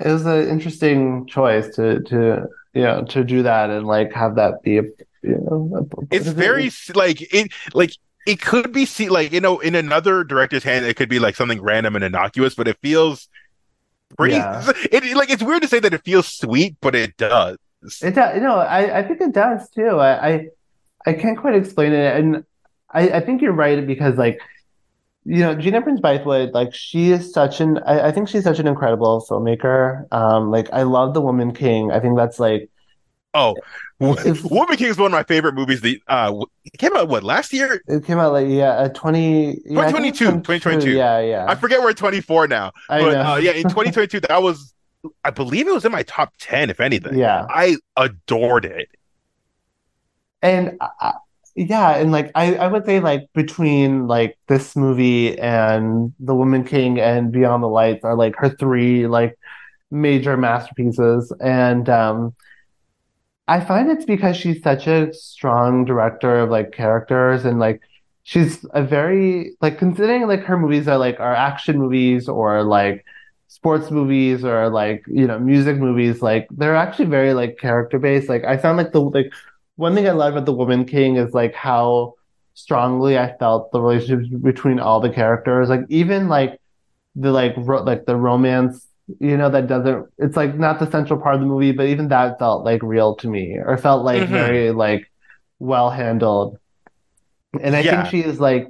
[0.00, 4.36] It was an interesting choice to to you know to do that and like have
[4.36, 4.82] that be a
[5.22, 5.88] you know.
[6.10, 7.92] a- It's very like it like
[8.26, 11.36] it could be see like you know in another director's hand it could be like
[11.36, 13.28] something random and innocuous, but it feels
[14.18, 14.36] pretty.
[14.36, 14.70] Yeah.
[14.90, 17.58] It, like it's weird to say that it feels sweet, but it does.
[18.02, 18.40] It does.
[18.40, 19.98] No, I, I think it does too.
[19.98, 20.48] I, I,
[21.06, 22.44] I can't quite explain it, and
[22.90, 24.40] I, I think you're right because like,
[25.24, 27.78] you know, Gina Prince Bythewood, like she is such an.
[27.78, 30.12] I, I think she's such an incredible filmmaker.
[30.12, 31.90] Um, like I love The Woman King.
[31.92, 32.68] I think that's like
[33.36, 33.56] Oh,
[34.00, 35.80] If- Woman King is one of my favorite movies.
[35.80, 36.32] The uh,
[36.64, 37.82] it came out what last year?
[37.88, 39.58] it came out like yeah, uh, twenty.
[39.64, 40.90] Yeah, I think it's 2022, 2022.
[40.92, 41.46] Yeah, yeah.
[41.48, 43.32] I forget we're 24 now, I but know.
[43.32, 44.72] uh, yeah, in 2022 that was,
[45.24, 47.18] I believe it was in my top 10, if anything.
[47.18, 47.46] Yeah.
[47.48, 48.88] I adored it.
[50.42, 51.12] And uh,
[51.54, 56.64] yeah, and like I, I would say like between like this movie and The Woman
[56.64, 59.38] King and Beyond the Lights are like her three like
[59.90, 61.32] major masterpieces.
[61.40, 62.34] And um
[63.46, 67.80] I find it's because she's such a strong director of like characters and like
[68.22, 73.04] she's a very like considering like her movies are like are action movies or like
[73.48, 78.28] sports movies or like you know music movies like they're actually very like character based
[78.30, 79.30] like I found like the like
[79.76, 82.14] one thing I love about The Woman King is like how
[82.54, 86.60] strongly I felt the relationships between all the characters like even like
[87.16, 88.86] the like ro like the romance
[89.20, 92.08] you know that doesn't it's like not the central part of the movie but even
[92.08, 94.30] that felt like real to me or felt like Mhm.
[94.30, 95.10] very like
[95.58, 96.58] well handled
[97.60, 98.02] and I Yeah.
[98.02, 98.68] think she is like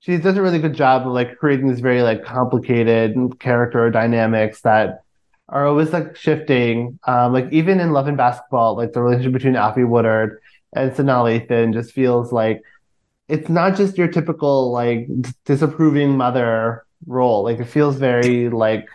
[0.00, 4.62] she does a really good job of like creating this very like complicated character dynamics
[4.62, 5.01] that
[5.52, 6.98] are always like shifting.
[7.06, 10.40] Um, like even in Love and Basketball, like the relationship between Alfre Woodard
[10.72, 12.62] and Sanaa Lathan just feels like
[13.28, 15.06] it's not just your typical like
[15.44, 17.44] disapproving mother role.
[17.44, 18.88] Like it feels very like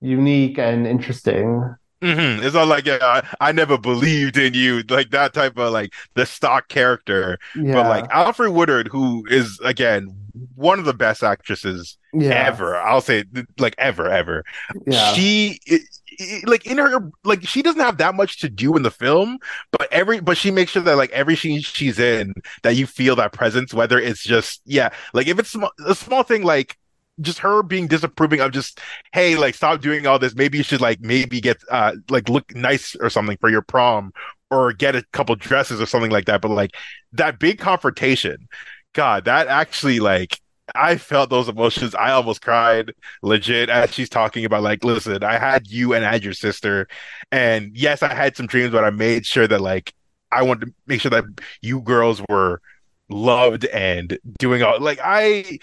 [0.00, 1.74] unique and interesting.
[2.02, 5.72] Hmm It's not like yeah, I, I never believed in you, like that type of
[5.72, 7.38] like the stock character.
[7.54, 7.72] Yeah.
[7.72, 10.08] But like Alfre Woodard, who is again
[10.54, 12.34] one of the best actresses yeah.
[12.34, 13.24] ever, I'll say
[13.58, 14.44] like ever, ever.
[14.86, 15.14] Yeah.
[15.14, 15.78] She i-
[16.20, 19.38] i- like in her like she doesn't have that much to do in the film,
[19.72, 23.16] but every but she makes sure that like every scene she's in that you feel
[23.16, 26.76] that presence, whether it's just yeah, like if it's sm- a small thing like
[27.20, 28.80] just her being disapproving of just
[29.12, 30.34] hey like stop doing all this.
[30.34, 34.12] Maybe you should like maybe get uh like look nice or something for your prom
[34.50, 36.40] or get a couple dresses or something like that.
[36.40, 36.72] But like
[37.12, 38.48] that big confrontation
[38.92, 40.40] god that actually like
[40.74, 41.94] I felt those emotions.
[41.94, 46.12] I almost cried legit as she's talking about like, listen, I had you and I
[46.12, 46.88] had your sister,
[47.30, 49.94] and yes, I had some dreams, but I made sure that like
[50.32, 51.24] I wanted to make sure that
[51.62, 52.60] you girls were
[53.08, 55.58] loved and doing all like I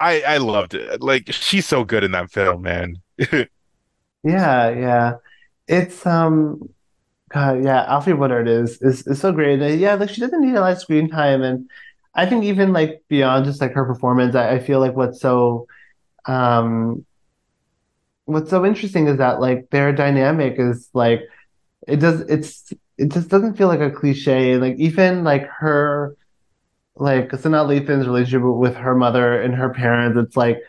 [0.00, 1.00] I I loved it.
[1.02, 2.96] Like she's so good in that film, man.
[4.22, 5.12] Yeah, yeah.
[5.68, 6.68] It's um
[7.30, 9.62] God, yeah, Alfre Woodard is is is so great.
[9.62, 11.70] Uh, yeah, like she doesn't need a lot of screen time and
[12.14, 15.66] I think even like beyond just like her performance, I, I feel like what's so
[16.26, 17.06] um
[18.26, 21.22] what's so interesting is that like their dynamic is like
[21.88, 24.56] it does it's it just doesn't feel like a cliche.
[24.58, 26.16] Like even like her
[26.96, 30.60] like Sanaa Lathan's relationship with her mother and her parents, it's like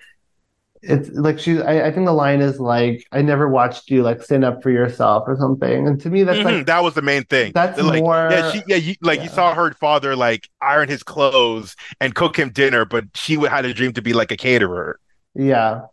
[0.81, 4.21] it's like she I, I think the line is like I never watched you like
[4.21, 5.87] stand up for yourself or something.
[5.87, 7.53] And to me that's Mhm, like that was the main thing.
[7.53, 11.01] that's like more yeah, she yeah, you, like you saw her father like iron his
[11.03, 14.37] clothes and cook him dinner, but she would- had a dream to be like a
[14.37, 14.99] caterer.
[15.33, 15.87] Yeah.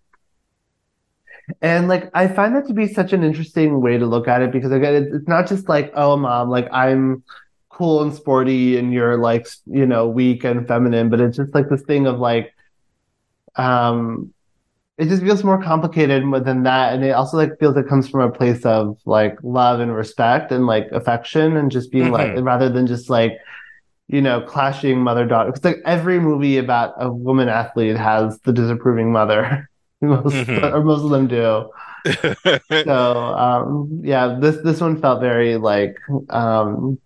[1.61, 4.53] And like I find that to be such an interesting way to look at it
[4.53, 7.25] because again it's not just like oh mom like I'm
[7.73, 11.69] cool and sporty and you're like you know weak and feminine but it's just like
[11.69, 12.53] this thing of like
[13.57, 14.33] um
[14.99, 16.93] it just feels more complicated than that.
[16.93, 20.53] And it also like feels it comes from a place of like love and respect
[20.53, 23.33] and like affection and just being like rather than just like
[24.09, 28.53] you know clashing mother daughter because like every movie about a woman athlete has the
[28.53, 29.69] disapproving mother.
[30.03, 30.73] Most Mhm.
[30.75, 31.71] or most of them do.
[32.85, 35.97] So um yeah this this one felt very like
[36.31, 36.99] um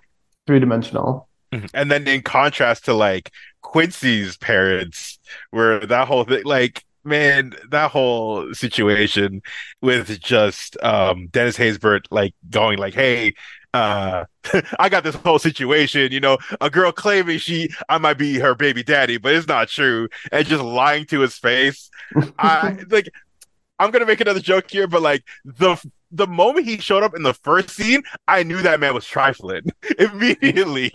[0.47, 1.29] three-dimensional
[1.75, 3.31] and then in contrast to like
[3.63, 5.19] Quincy's parents,
[5.51, 9.43] where that whole thing, like, man, that whole situation
[9.81, 13.35] with just um Dennis Haysbert like going like, hey,
[13.75, 14.25] uh
[14.79, 18.55] I got this whole situation, you know, a girl claiming she I might be her
[18.55, 21.91] baby daddy, but it's not true, and just lying to his face.
[22.39, 23.09] I like
[23.79, 25.77] I'm gonna make another joke here, but like the
[26.11, 29.63] the moment he showed up in the first scene, I knew that man was trifling
[29.99, 30.91] immediately.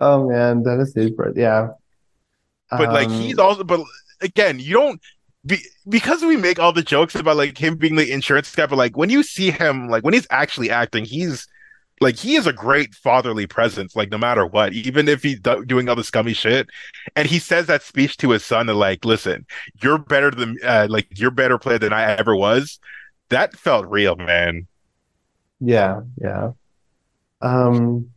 [0.00, 1.68] oh man, Dennis Haysbert, yeah.
[2.70, 3.80] But like Um, he's also, but
[4.20, 5.00] again, you don't
[5.46, 8.76] be, because we make all the jokes about like him being the insurance guy, but
[8.76, 11.46] like when you see him, like when he's actually acting, he's
[12.00, 15.64] like he is a great fatherly presence, like no matter what, even if he's do-
[15.64, 16.68] doing all the scummy shit.
[17.16, 19.46] And he says that speech to his son, and like, listen,
[19.82, 22.78] you're better than uh, like you're better player than I ever was.
[23.30, 24.66] That felt real, man.
[25.60, 26.52] Yeah, yeah.
[27.40, 28.10] Um,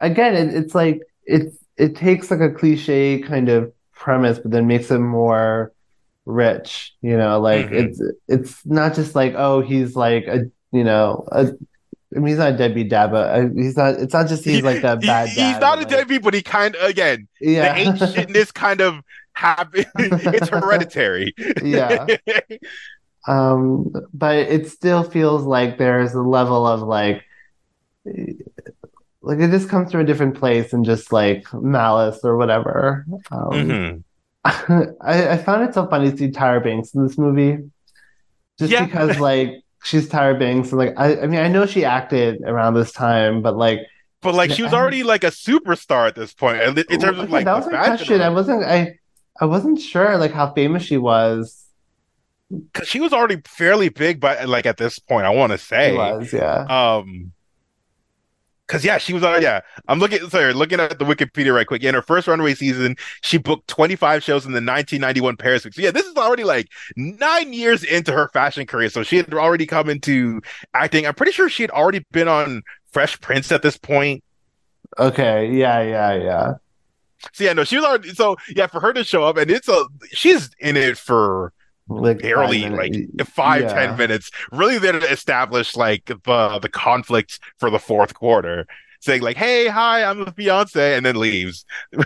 [0.00, 4.66] again, it, it's like it's it takes like a cliche kind of premise, but then
[4.66, 5.72] makes it more
[6.24, 6.94] rich.
[7.02, 7.72] You know, like Mhm.
[7.72, 11.52] it's it's not just like oh he's like a you know a
[12.16, 13.94] I mean he's not a deadbeat dad, but uh, he's not.
[13.96, 15.60] It's not just he's like a He- bad he's dad.
[15.60, 17.74] not a like- deadbeat, but he kind of again Yeah.
[17.74, 19.00] the ain't shitness kind of
[19.34, 19.84] happen.
[19.98, 21.34] it's hereditary.
[21.62, 22.06] Yeah.
[23.28, 27.24] Um, but it still feels like there's a level of like,
[28.04, 33.04] like it just comes from a different place and just like malice or whatever.
[33.32, 33.50] Um,
[34.44, 34.94] Mhm.
[35.00, 37.68] I, I found it so funny to see Tyra Banks in this movie,
[38.60, 38.84] just Yeah.
[38.84, 42.74] because like she's Tyra Banks and like I, I mean I know she acted around
[42.74, 43.80] this time, but like
[44.22, 47.30] But like she was already like a superstar at this point, in in terms of
[47.30, 48.20] like that was my fashion question.
[48.20, 48.98] I wasn't I
[49.40, 51.66] I wasn't sure like how famous she was.
[52.74, 55.90] Cause she was already fairly big, but like at this point, I want to She
[55.90, 56.68] say, was, yeah.
[56.68, 57.32] um,
[58.66, 59.42] because yeah, she was on.
[59.42, 60.28] Yeah, I'm looking.
[60.28, 61.82] Sorry, looking at the Wikipedia right quick.
[61.82, 65.74] Yeah, In her first runway season, she booked 25 shows in the 1991 Paris Week.
[65.74, 68.88] So yeah, this is already like nine years into her fashion career.
[68.88, 70.40] So she had already come into
[70.74, 71.06] acting.
[71.06, 74.22] I'm pretty sure she had already been on Fresh Prince at this point.
[74.98, 76.52] Okay, yeah, yeah, yeah.
[77.32, 78.10] So yeah, no, she was already.
[78.14, 81.52] So yeah, for her to show up, and it's a she's in it for
[81.88, 82.94] Like barely like
[83.26, 83.72] five Yeah.
[83.72, 84.30] ten minutes.
[84.52, 88.66] Really there to establish like the the conflict for the fourth quarter.
[89.00, 91.64] Saying like hey hi i'm with beyonce and then leaves.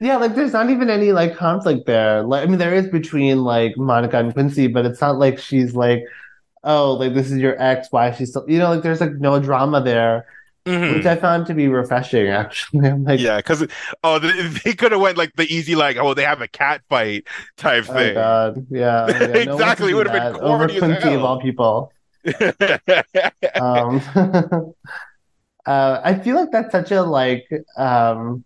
[0.00, 2.22] Yeah, like there's not even any like conflict there.
[2.22, 5.74] Like I mean there is between like Monica and Quincy, but it's not like she's
[5.74, 6.04] like,
[6.64, 9.12] oh, like this is your ex, why is she still you know, like there's like
[9.14, 10.26] no drama there,
[10.66, 10.96] Mhm.
[10.96, 12.88] which I found to be refreshing actually.
[12.88, 13.66] I'm like, yeah because
[14.04, 17.26] oh they, could have went like the easy like oh they have a cat fight
[17.56, 17.94] type thing.
[17.96, 21.24] oh thing God, yeah, yeah, no Exactly, it would have been that over as of
[21.24, 21.92] all people.
[23.60, 24.00] Um,
[25.66, 28.44] uh, I feel like that's such a like um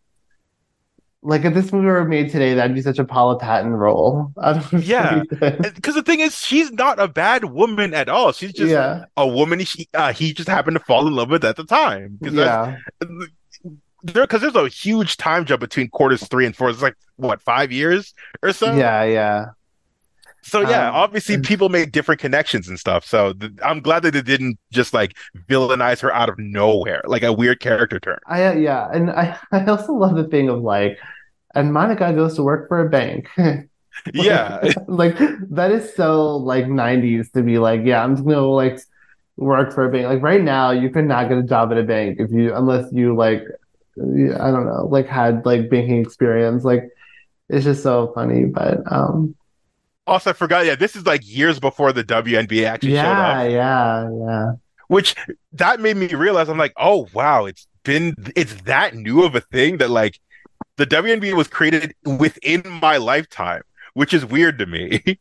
[1.27, 4.33] like if this movie were made today, that'd be such a Paula Patton role.
[4.73, 5.23] Yeah.
[5.29, 9.27] because the thing is she's not a bad woman at all she's just yeah, a
[9.27, 12.77] woman she, uh, he just happened to fall in love with at the time yeah.
[14.03, 16.71] there because there's a huge time jump between quarters three and four.
[16.71, 18.75] It's like what five years or so.
[18.75, 19.47] Yeah, yeah.
[20.47, 23.05] So yeah, Um, obviously people made different connections and stuff.
[23.05, 25.17] So th- I'm glad that they didn't just like
[25.49, 28.19] villainize her out of nowhere, like a weird character turn.
[28.29, 30.99] I uh, yeah, and I I also love the thing of like,
[31.57, 33.29] and Monica goes to work for a bank.
[34.13, 38.79] Yeah, Like that is so like 90s to be like, yeah, I'm just gonna like
[39.37, 40.07] work for a bank.
[40.07, 42.93] Like right now, you could not get a job at a bank if you unless
[42.93, 43.43] you like
[43.99, 46.63] I don't know, like had like banking experience.
[46.63, 46.91] Like
[47.49, 48.45] it's just so funny.
[48.45, 49.35] But um
[50.07, 50.67] also I forgot.
[50.67, 54.53] Yeah, this is like years before the WNBA actually showed yeah, up, yeah, yeah.
[54.89, 55.17] which
[55.55, 59.41] that made me realize I'm like, oh wow, it's been it's that new of a
[59.41, 60.21] thing that like
[60.77, 63.63] the WNBA was created within my lifetime,
[63.95, 65.03] which is weird to me.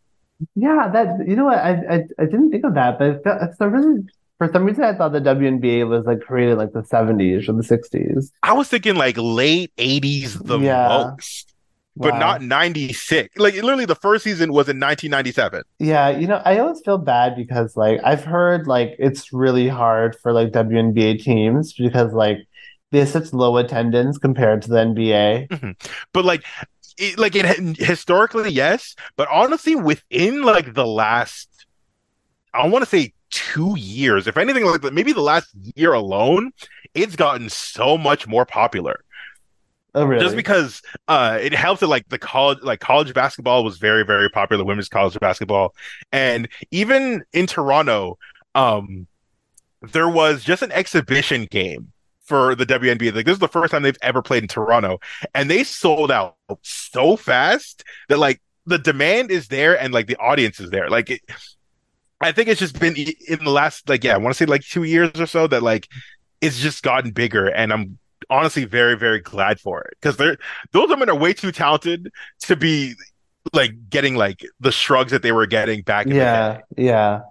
[0.55, 3.71] Yeah, that you know what I I, I didn't think of that, but for some
[3.73, 7.53] reason for some reason I thought the WNBA was like created like the 70s or
[7.53, 8.31] the 60s.
[8.43, 10.85] I was thinking like late 80s the Yeah.
[10.85, 11.53] most,
[12.01, 12.15] but Wow.
[12.15, 13.35] not 96.
[13.37, 15.63] Like literally the first season was in 1997.
[15.79, 20.15] Yeah, you know, I always feel bad because like I've heard like it's really hard
[20.21, 22.37] for like WNBA teams because like
[22.91, 25.75] they it's low attendance compared to the NBA.
[26.13, 26.43] But like
[26.97, 31.49] it, like it historically yes, but honestly within like the last
[32.53, 36.51] I want to say 2 years, if anything like maybe the last year alone,
[36.93, 39.01] it's gotten so much more popular.
[39.93, 40.21] Oh, really?
[40.21, 44.29] just because uh it helps that like the college like college basketball was very very
[44.29, 45.73] popular women's college basketball
[46.11, 48.17] and even in toronto
[48.55, 49.07] um
[49.93, 51.93] there was just an exhibition game
[52.25, 53.13] for the WNBA.
[53.13, 54.99] Like this is the first time they've ever played in Toronto,
[55.33, 60.17] and they sold out so fast that like the demand is there and like the
[60.17, 60.89] audience is there.
[60.89, 61.21] Like it,
[62.19, 64.63] I think it's just been in the last like yeah, I want to say like
[64.63, 65.87] two years or so that like
[66.41, 67.97] it's just gotten bigger, and I'm
[68.29, 70.37] honestly very very glad for it because they're
[70.71, 72.95] those women are way too talented to be
[73.53, 77.21] like getting like the shrugs that they were getting back in the Yeah, yeah.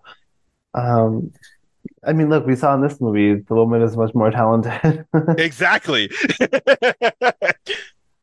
[0.75, 1.33] Um,
[2.07, 5.07] I mean, look, we saw in this movie the woman is much more talented.
[5.39, 6.11] Exactly.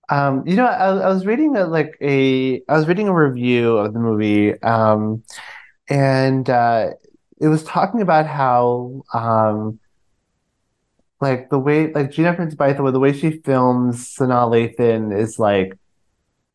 [0.09, 3.77] Um, you know, I, I was reading a, like a I was reading a review
[3.77, 5.23] of the movie, um,
[5.87, 6.89] and uh,
[7.39, 9.79] it was talking about how um,
[11.21, 15.77] like the way like Gina Prince Bythewood, the way she films Sanaa Lathan is like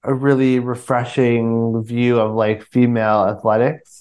[0.02, 3.95] a really refreshing view of like female athletics.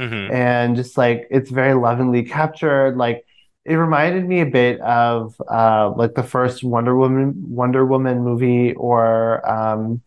[0.00, 0.32] Mhm.
[0.32, 2.96] and just like it's very lovingly captured.
[2.96, 3.24] Like
[3.66, 8.72] it reminded me a bit of uh like the first Wonder Woman Wonder Woman movie
[8.74, 10.00] or um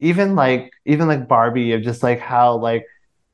[0.00, 2.84] even like even like Barbie of just like how like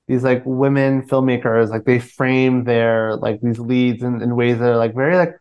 [0.09, 4.71] these like women filmmakers like they frame their like these leads in, in ways that
[4.73, 5.35] are like very like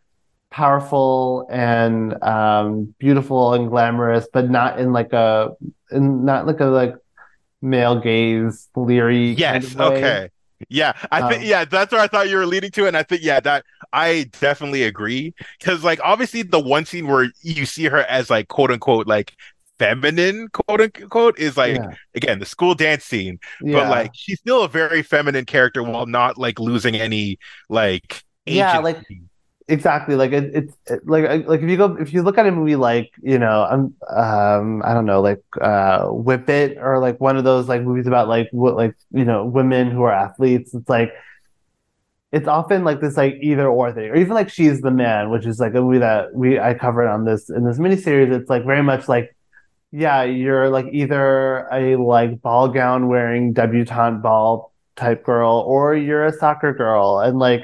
[0.50, 5.52] powerful and um beautiful and glamorous but not in like a
[5.92, 6.96] in not like a like
[7.62, 9.76] male gaze leery kind Yes.
[9.76, 9.86] of way.
[9.98, 10.30] Okay.
[10.70, 13.02] Yeah, I think Um, yeah, that's where I thought you were leading to, and I
[13.04, 17.86] think yeah, that I definitely agree because like obviously the one scene where you see
[17.86, 19.34] her as like quote unquote like
[19.80, 21.90] feminine quote unquote is like Yeah.
[22.14, 26.38] again the school dance scene, but like she's still a very feminine character while not
[26.38, 27.40] like losing any
[27.70, 29.02] like Yeah, like-
[29.72, 30.16] Exactly.
[30.16, 32.76] Like it, it's it, like like if you go if you look at a movie
[32.76, 37.38] like you know um um I don't know like uh Whip It or like one
[37.38, 40.74] of those like movies about like what like you know women who are athletes.
[40.74, 41.14] It's like
[42.32, 45.46] it's often like this like either or thing or even like She's the Man, which
[45.46, 48.32] is like a movie that we I covered on this in this miniseries.
[48.32, 49.36] It's like very much like
[49.92, 56.26] yeah, you're like either a like ball gown wearing debutante ball type girl or you're
[56.26, 57.64] a soccer girl and like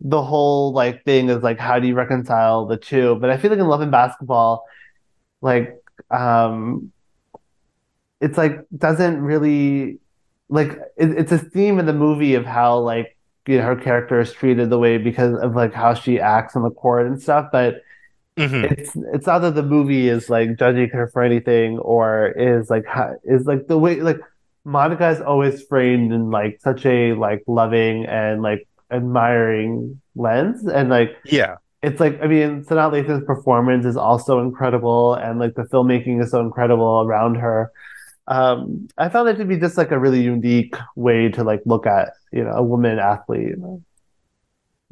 [0.00, 3.50] the whole like thing is like how do you reconcile the two but i feel
[3.50, 4.64] like in love and basketball
[5.42, 5.74] like
[6.10, 6.92] um
[8.20, 9.98] it's like doesn't really
[10.48, 13.16] like it, it's a theme in the movie of how like
[13.46, 16.62] you know her character is treated the way because of like how she acts on
[16.62, 17.76] the court and stuff but
[18.38, 18.64] Mhm.
[18.70, 22.84] it's it's not that the movie is like judging her for anything or is like
[23.24, 24.20] is like the way like
[24.64, 30.88] Monica is always framed in like such a like loving and like admiring lens and
[30.88, 35.64] like yeah, it's like I mean Sanaa Lathan's performance is also incredible and like the
[35.64, 37.70] filmmaking is so incredible around her.
[38.28, 41.86] Um, I found it to be just like a really unique way to like look
[41.86, 43.54] at you know a woman athlete.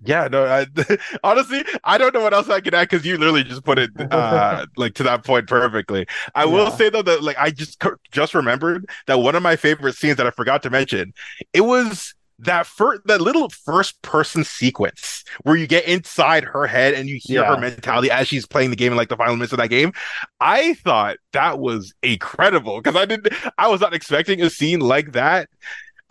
[0.04, 0.28] Yeah.
[0.30, 0.66] No, I,
[1.24, 3.90] honestly, I don't know what else I can add because you literally just put it
[4.12, 6.06] uh like to that point perfectly.
[6.34, 7.82] I will say though that like I just
[8.12, 11.12] just remembered that one of my favorite scenes that I forgot to mention,
[11.52, 16.94] it was that first that little first person sequence where you get inside her head
[16.94, 17.54] and you hear Yeah.
[17.54, 19.92] her mentality as she's playing the game in like the final minutes of that game.
[20.40, 25.12] I thought that was incredible because I didn't I was not expecting a scene like
[25.12, 25.48] that.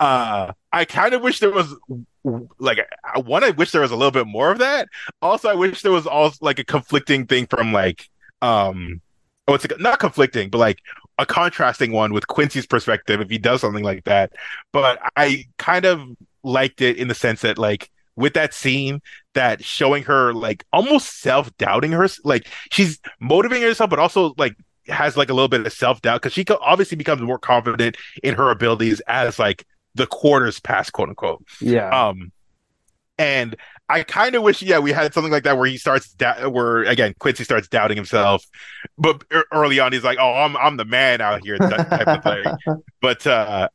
[0.00, 1.74] Uh I kind of wish there was
[2.58, 2.78] like
[3.14, 4.88] I- one I wish there was a little bit more of that.
[5.22, 8.08] Also I wish there was also like a conflicting thing from like
[8.42, 9.00] um
[9.46, 10.78] oh it's like, not conflicting but like
[11.18, 14.32] a contrasting one with Quincy's perspective if he does something like that.
[14.72, 16.02] But I kind of
[16.42, 19.00] liked it in the sense that like with that scene
[19.34, 24.54] that showing her like almost self-doubting her like she's motivating herself but also like
[24.86, 28.50] has like a little bit of self-doubt because she obviously becomes more confident in her
[28.50, 31.88] abilities as like the quarters pass quote unquote Yeah.
[31.88, 32.30] um
[33.18, 33.56] and
[33.88, 36.84] I kind of wish, yeah, we had something like that where he starts, da- where
[36.84, 38.42] again Quincy starts doubting himself,
[38.96, 39.22] but
[39.52, 42.54] early on he's like, "Oh, I'm I'm the man out here," that type of thing.
[43.02, 43.68] But uh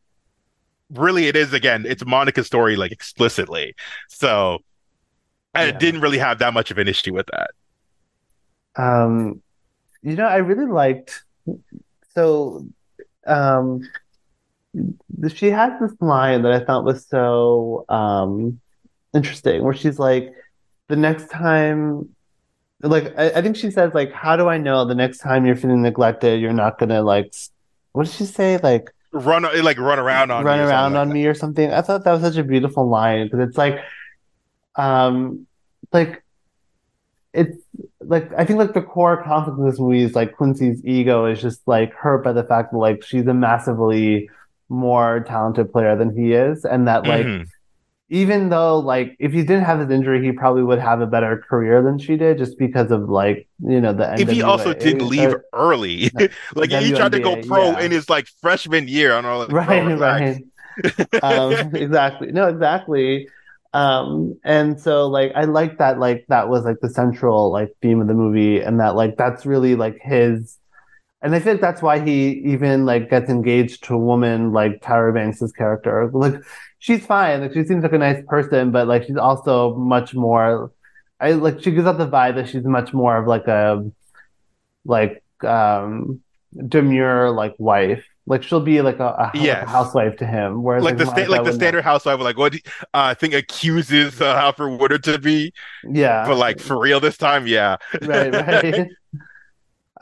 [0.91, 3.75] really, it is again, it's Monica's story, like explicitly.
[4.09, 4.59] So
[5.55, 5.71] I Yeah.
[5.71, 7.51] didn't really have that much of an issue with that.
[8.75, 9.41] Um,
[10.01, 11.23] you know, I really liked
[12.15, 12.67] so
[13.27, 13.81] um
[15.35, 18.59] she has this line that I thought was so um
[19.13, 20.31] interesting where she's like
[20.87, 22.09] the next time
[22.81, 25.55] like I, I think she says like how do I know the next time you're
[25.55, 27.33] feeling neglected you're not gonna like
[27.91, 30.93] what did she say like Run like run around on run me or around something
[30.93, 31.73] like on me or something.
[31.73, 33.79] I thought that was such a beautiful line because it's like,
[34.75, 35.47] um,
[35.91, 36.23] like
[37.33, 37.57] it's
[38.01, 41.41] like I think like the core conflict in this movie is like Quincy's ego is
[41.41, 44.29] just like hurt by the fact that like she's a massively
[44.69, 47.47] more talented player than he is, and that like Mhm.
[48.09, 51.43] Even though like if he didn't have his injury, he probably would have a better
[51.47, 55.07] career than she did just because of like you know the If he also didn't
[55.07, 56.09] leave uh, early,
[56.55, 57.81] like he tried to go pro yeah.
[57.81, 60.43] in his like freshman year on all right, right.
[61.23, 63.27] um exactly no exactly
[63.73, 67.99] um and so like i like that like that was like the central like theme
[67.99, 70.57] of the movie and that like that's really like his
[71.21, 75.13] and I think that's why he even like gets engaged to a woman like Tyra
[75.13, 76.09] Banks's character.
[76.13, 76.35] Like
[76.79, 80.71] she's fine, like she seems like a nice person, but like she's also much more.
[81.19, 83.89] I like she gives out the vibe that she's much more of like a
[84.85, 86.21] like um
[86.67, 88.03] demure like wife.
[88.25, 89.67] Like she'll be like a, a, Yes.
[89.67, 92.57] housewife to him, whereas like the sta- like the standard housewife, like what uh,
[92.93, 95.51] I think accuses uh, Alfre Woodard to be,
[95.83, 98.87] yeah, but like for real this time, yeah, right, right.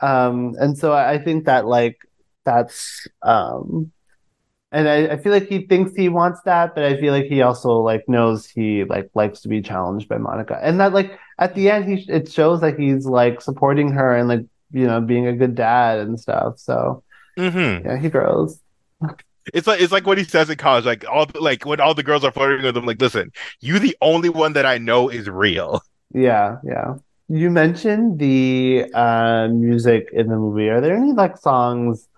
[0.02, 1.96] um, and so I I think that like
[2.44, 3.92] that's um,
[4.72, 7.42] and I, I feel like he thinks he wants that, but I feel like he
[7.42, 11.54] also like knows he like likes to be challenged by Monica, and that like at
[11.54, 15.26] the end he it shows that he's like supporting her and like you know being
[15.26, 16.58] a good dad and stuff.
[16.58, 17.02] So
[17.36, 18.60] hmm yeah, he grows.
[19.54, 21.94] It's like it's like what he says in college, like all the, like when all
[21.94, 25.08] the girls are flirting with him, like listen, you the only one that I know
[25.08, 25.80] is real.
[26.14, 26.96] Yeah, yeah.
[27.28, 30.68] You mentioned the uh, music in the movie.
[30.70, 32.08] Are there any like songs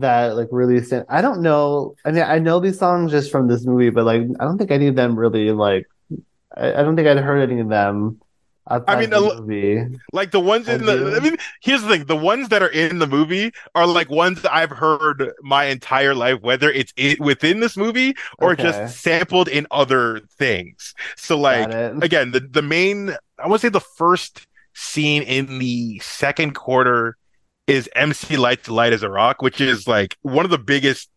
[0.00, 1.06] that like really stand?
[1.08, 1.94] I don't know.
[2.04, 4.70] I mean, I know these songs just from this movie, but like I don't think
[4.70, 5.86] any of them really like.
[6.56, 8.20] I, I don't think I'd heard any of them
[8.68, 10.00] I mean, the.
[10.12, 11.14] Like the ones in I the, do.
[11.16, 14.42] I mean, here's the thing: the ones that are in the movie are like ones
[14.42, 18.62] that I've heard my entire life, whether it's i within this movie or Okay.
[18.62, 20.94] just sampled in other things.
[21.16, 26.00] So like again, the the main, I want to say the first scene in the
[26.00, 27.16] second quarter
[27.66, 31.10] is MC Lyte Lyte as a Rock, which is like one of the biggest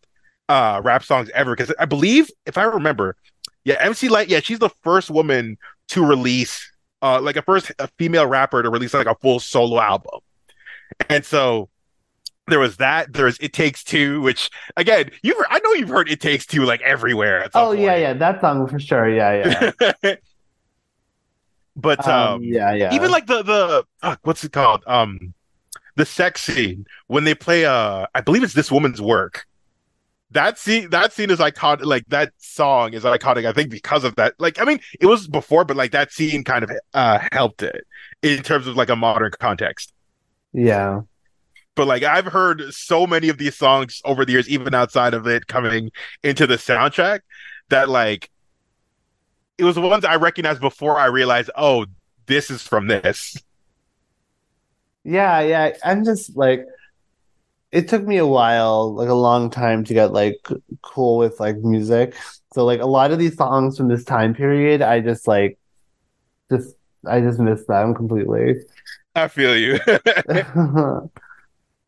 [0.48, 1.54] uh rap songs ever.
[1.56, 3.16] Because I believe, if I remember,
[3.64, 6.70] yeah, MC Lyte, yeah, she's the first woman to release
[7.02, 10.20] uh like a first a female rapper to release like a full solo album.
[11.08, 11.68] And so
[12.48, 13.12] there was that.
[13.12, 16.80] There's It Takes Two, which again, you I know you've heard It Takes Two like
[16.82, 17.48] everywhere.
[17.54, 18.00] Oh yeah, point.
[18.00, 19.08] yeah, that song for sure.
[19.08, 19.72] Yeah,
[20.02, 20.14] yeah.
[21.76, 22.94] but um, Um, yeah, yeah.
[22.94, 24.82] even like the the fuck, what's it called?
[24.86, 25.34] Um,
[25.96, 29.46] the sex scene when they play uh, I believe it's this woman's work.
[30.32, 31.84] That scene, that scene is iconic.
[31.84, 33.46] Like that song is iconic.
[33.46, 34.34] I think because of that.
[34.38, 37.84] Like, I mean, it was before, but like that scene kind of uh helped it
[38.22, 39.92] in terms of like a modern context.
[40.52, 41.02] yeah.
[41.74, 45.26] But like I've heard so many of these songs over the years, even outside of
[45.26, 45.90] it coming
[46.22, 47.20] into the soundtrack,
[47.70, 48.30] that like
[49.58, 51.86] it was the ones I recognized before I realized, oh,
[52.26, 53.36] this is from this.
[55.04, 55.76] Yeah, yeah.
[55.84, 56.64] I'm just like,
[57.72, 60.36] it took me a while, like a long time to get like
[60.82, 62.16] cool with like music.
[62.52, 65.58] So like a lot of these songs from this time period, I just like,
[66.50, 66.74] just
[67.06, 68.56] I just miss them completely.
[69.14, 69.78] I feel you.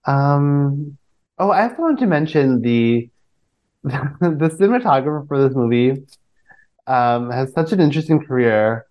[0.04, 0.98] Um,
[1.38, 3.08] oh, I also wanted to mention the
[3.84, 6.06] the cinematographer for this movie
[6.86, 8.86] um has such an interesting career.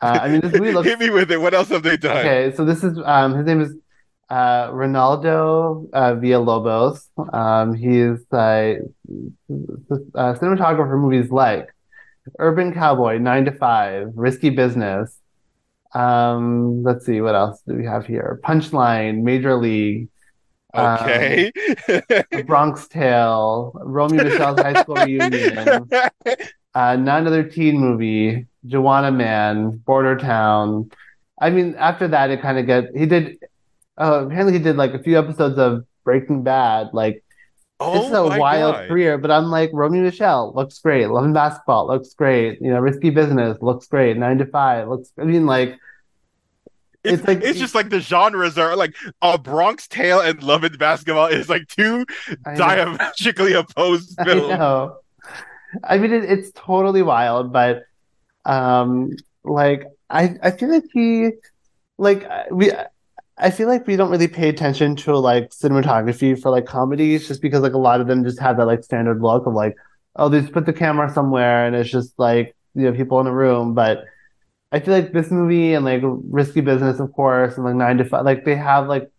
[0.00, 1.40] Uh, I mean, this movie looks Hit me with it.
[1.40, 2.18] What else have they done?
[2.18, 3.74] Okay, so this is um his name is
[4.30, 7.00] uh Reynaldo uh, Villalobos.
[7.34, 8.36] Um he's uh,
[10.14, 11.68] uh cinematographer for movies like
[12.38, 15.18] Urban Cowboy, Nine to Five, Risky Business.
[15.94, 18.40] Um let's see what else do we have here?
[18.44, 20.08] Punchline, Major League,
[20.74, 21.50] um, Okay.
[21.86, 25.88] The Bronx Tale, Romy and Michele's High School Reunion,
[26.78, 30.90] uh, not another teen movie, Joanna Man, Border Town.
[31.40, 33.38] I mean, after that, it kind of get he did.
[34.00, 36.90] Uh, apparently, he did like a few episodes of Breaking Bad.
[36.92, 37.24] Like
[37.80, 38.88] oh it's a wild God.
[38.88, 41.06] career, but I'm like Romy Michele looks great.
[41.08, 42.60] Love and Basketball looks great.
[42.60, 44.16] You know, Risky Business looks great.
[44.16, 45.10] Nine to Five looks.
[45.18, 45.70] I mean, like
[47.04, 50.62] It's, It's like- it's just like the genres are like a Bronx Tale and Love
[50.64, 52.04] and Basketball is like two
[52.56, 54.92] diametrically opposed films.
[55.84, 57.84] I mean, it, it's totally wild, but
[58.44, 59.10] um,
[59.44, 61.30] like I I feel like he
[61.98, 62.72] like uh, we
[63.36, 67.42] I feel like we don't really pay attention to like cinematography for like comedies just
[67.42, 69.76] because like a lot of them just have that like standard look of like
[70.16, 73.26] oh they just put the camera somewhere and it's just like you know people in
[73.26, 74.04] a room, but
[74.72, 78.04] I feel like this movie and like Risky Business, of course, and like Nine to
[78.04, 79.10] Five, like they have like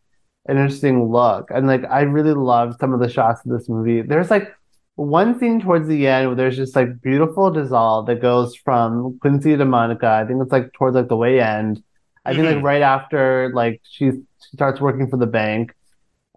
[0.47, 1.49] an interesting look.
[1.51, 4.01] And like I really love some of the shots of this movie.
[4.01, 4.53] There's like
[4.99, 9.55] one scene towards the end where there's just like beautiful dissolve that goes from Quincy
[9.57, 10.07] to Monica.
[10.07, 11.83] I think it's like towards like the way end.
[12.25, 12.63] I think like Mhm.
[12.63, 15.73] right after like she's she starts working for the bank.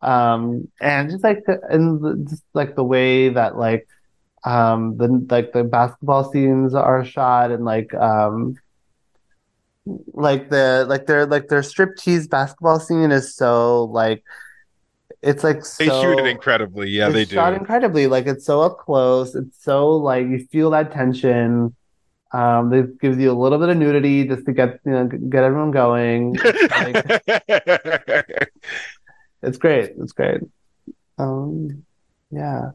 [0.02, 3.88] Um and just like the, and the, just like the way that like
[4.44, 8.56] um the like the basketball scenes are shot and like um
[10.14, 14.22] like the like their like their striptease basketball scene is so like
[15.22, 16.90] it's like They shoot it incredibly.
[16.90, 17.34] Yeah, they do.
[17.36, 18.06] shot incredibly.
[18.08, 19.34] Like it's so up close.
[19.34, 21.74] It's so like you feel that tension.
[22.32, 25.44] Um, it gives you a little bit of nudity just to get you know get
[25.44, 26.36] everyone going.
[26.42, 27.26] It's
[28.28, 28.38] like,
[29.42, 29.92] It's great.
[30.00, 30.40] It's great.
[31.18, 31.84] Um,
[32.30, 32.70] yeah.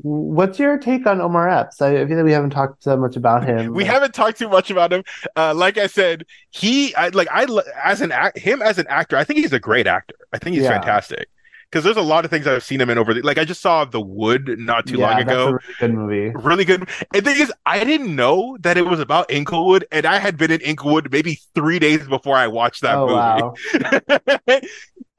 [0.00, 1.80] What's your take on Omar Epps?
[1.82, 3.72] I feel like we haven't talked so much about him.
[3.74, 5.02] We haven't talked too much about him.
[5.34, 7.46] Uh, like I said, he I, like I
[7.82, 9.16] as an act him as an actor.
[9.16, 10.14] I think he's a great actor.
[10.32, 10.72] I think he's Yeah.
[10.72, 11.28] fantastic
[11.70, 13.60] because there's a lot of things I've seen him in over the like I just
[13.60, 15.48] saw The Wood not too yeah, long that's ago.
[15.48, 16.30] a really good movie.
[16.34, 16.80] really good.
[16.80, 16.88] And
[17.24, 20.50] the thing is, I didn't know that it was about Inglewood, and I had been
[20.50, 24.60] in Inglewood maybe three days before I watched that oh movie.
[24.60, 24.60] wow.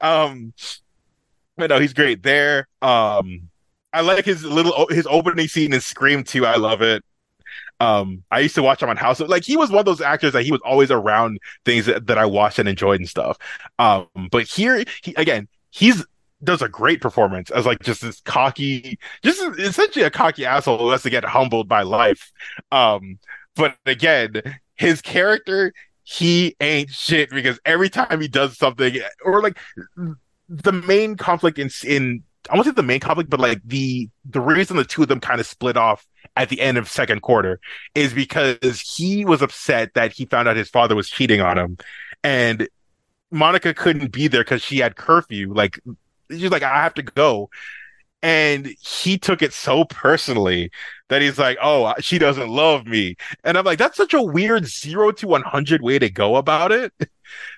[0.00, 0.52] um,
[1.56, 2.68] but no, he's great there.
[2.82, 3.50] Um,
[3.92, 6.46] I like his little his opening scene in Scream 2.
[6.46, 7.04] I love it.
[7.80, 9.20] Um, I used to watch him on House.
[9.20, 12.18] Like he was one of those actors that he was always around things that, that
[12.18, 13.38] I watched and enjoyed and stuff.
[13.78, 16.04] Um, but here, he again, he's
[16.42, 20.90] does a great performance as like just this cocky, just essentially a cocky asshole who
[20.90, 22.32] has to get humbled by life.
[22.72, 23.18] Um,
[23.56, 24.42] but again,
[24.74, 25.72] his character,
[26.02, 29.58] he ain't shit because every time he does something, or like
[30.48, 34.40] the main conflict in in I won't say the main conflict, but like the the
[34.40, 37.60] reason the two of them kind of split off at the end of second quarter
[37.94, 41.76] is because he was upset that he found out his father was cheating on him,
[42.24, 42.68] and
[43.30, 45.52] Monica couldn't be there because she had curfew.
[45.52, 45.78] Like
[46.30, 47.50] she's like, I have to go.
[48.22, 50.70] And he took it so personally
[51.08, 53.16] that he's like, Oh, she doesn't love me.
[53.44, 56.92] And I'm like, That's such a weird zero to 100 way to go about it.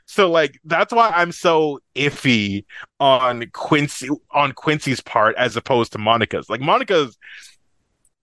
[0.04, 2.66] So, like, that's why I'm so iffy
[3.00, 6.50] on Quincy, on Quincy's part as opposed to Monica's.
[6.50, 7.16] Like, Monica's,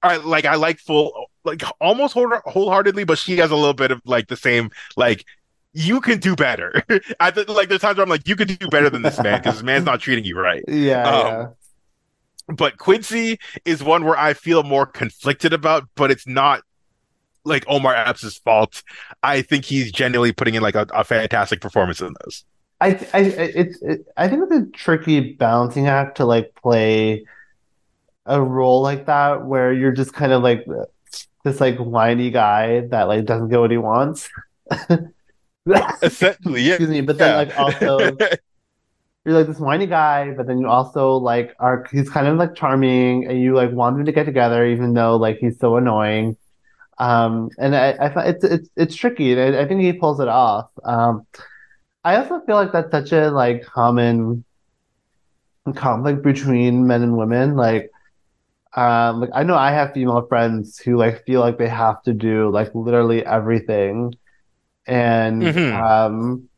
[0.02, 3.92] I like, I like full, like, almost whole, wholeheartedly, but she has a little bit
[3.92, 5.26] of like the same, like,
[5.74, 6.84] you can do better.
[7.20, 9.40] I th- like there's times where I'm like, you could do better than this man
[9.40, 10.64] because this man's not treating you right.
[10.68, 11.48] Yeah, Um, yeah.
[12.48, 16.64] But Quincy is one where I feel more conflicted about, but it's not
[17.46, 18.84] like Omar Epps' fault.
[19.24, 22.46] I think he's genuinely putting in like a, a fantastic performance in this.
[22.82, 27.26] I, I, it's, it, I think it's a tricky balancing act to like play
[28.26, 30.66] a role like that where you're just kind of like
[31.44, 34.30] this like whiny guy that like doesn't get what he wants.
[36.02, 36.74] Essentially, yeah.
[36.74, 38.00] Excuse me, but then like also
[39.26, 42.56] you're like this whiny guy, but then you also like are he's kind of like
[42.56, 46.38] charming and you like want them to get together even though like he's so annoying.
[46.98, 49.34] Um, and I, I find it's it's it's tricky.
[49.34, 50.70] and I, I think he pulls it off.
[50.84, 51.26] Um,
[52.04, 54.44] I also feel like that's such a like common
[55.76, 57.56] conflict between men and women.
[57.56, 57.92] Like,
[58.76, 62.14] um, like I know I have female friends who like feel like they have to
[62.14, 64.16] do like literally everything,
[64.90, 65.74] and Mhm.
[65.74, 66.50] um,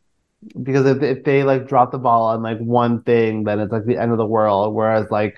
[0.63, 3.86] because if if they like drop the ball on like one thing, then it's like
[3.86, 4.73] the end of the world.
[4.73, 5.38] Whereas like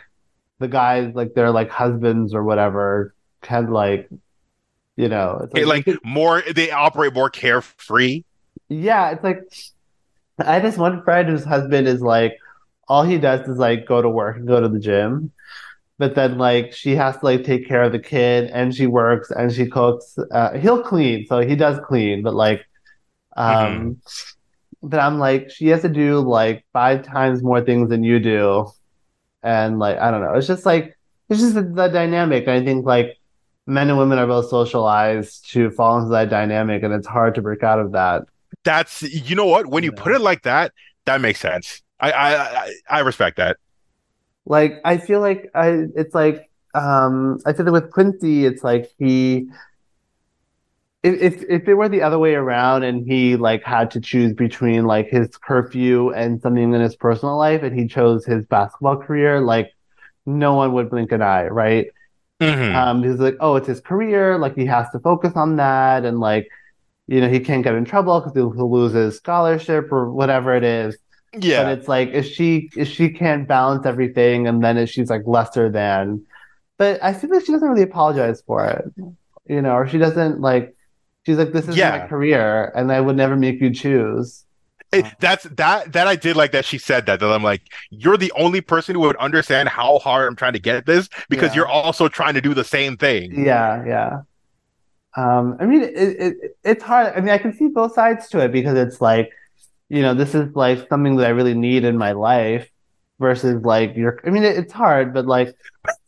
[0.59, 4.09] the guys, like their like husbands or whatever, can like,
[4.97, 8.23] you know, it's It, like more, they operate more carefree.
[8.69, 9.41] yeah, it's like
[10.39, 12.37] I have this one friend whose husband is like
[12.87, 15.31] all he does is like go to work and go to the gym.
[15.99, 19.31] But then like she has to like take care of the kid and she works
[19.31, 20.17] and she cooks.
[20.31, 22.65] Uh, he'll clean, so he does clean, but like
[23.35, 24.01] um
[24.81, 28.67] but I'm like she has to do like five times more things than you do.
[29.43, 30.97] And like I don't know, it's just like
[31.29, 32.47] it's just the, the dynamic.
[32.47, 33.17] I think like
[33.67, 37.41] men and women are both socialized to fall into that dynamic and it's hard to
[37.41, 38.23] break out of that.
[38.63, 39.67] That's, you know what?
[39.67, 39.97] When you Yeah.
[39.97, 40.71] put it like that,
[41.05, 41.81] that makes sense.
[41.99, 43.57] I, I, I, I respect that.
[44.45, 48.89] Like I feel like I it's like um I feel that with Quincy it's like
[48.99, 49.47] he
[51.03, 54.33] if if if it were the other way around and he like had to choose
[54.33, 58.97] between like his curfew and something in his personal life and he chose his basketball
[58.97, 59.69] career like
[60.25, 61.87] no one would blink an eye right
[62.41, 62.75] Mhm.
[62.75, 66.19] um he's like oh it's his career like he has to focus on that and
[66.19, 66.47] like
[67.07, 70.63] you know he can't get in trouble because he'll, lose his scholarship or whatever it
[70.63, 70.97] is
[71.33, 71.69] but yeah.
[71.69, 75.69] it's like if she if she can't balance everything and then if she's like lesser
[75.69, 76.25] than
[76.77, 78.85] but I feel like she doesn't really apologize for it
[79.47, 80.72] you know or she doesn't like
[81.25, 81.91] she's like this is Yeah.
[81.99, 84.45] my career and I would never make you choose
[84.91, 88.17] It, that's that that I did like that she said that that I'm like you're
[88.17, 91.55] the only person who would understand how hard I'm trying to get this because Yeah.
[91.55, 93.33] you're also trying to do the same thing.
[93.33, 94.21] yeah yeah
[95.15, 98.39] um I mean it, it it's hard I mean I can see both sides to
[98.43, 99.31] it because it's like
[99.89, 102.69] you know this is like something that I really need in my life
[103.19, 105.55] versus like your I mean it, it's hard but like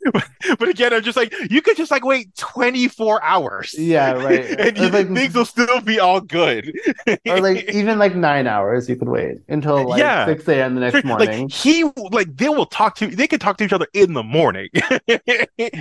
[0.60, 3.74] But again, I'm just like you could just like wait 24 hours.
[3.78, 4.46] Yeah, right.
[4.60, 6.72] and you, like- things will still be all good.
[7.28, 10.26] or like even like nine hours you could wait until like Yeah.
[10.26, 10.76] 6 a.m.
[10.76, 13.74] the next morning like he like they will talk to they can talk to each
[13.74, 14.70] other in the morning.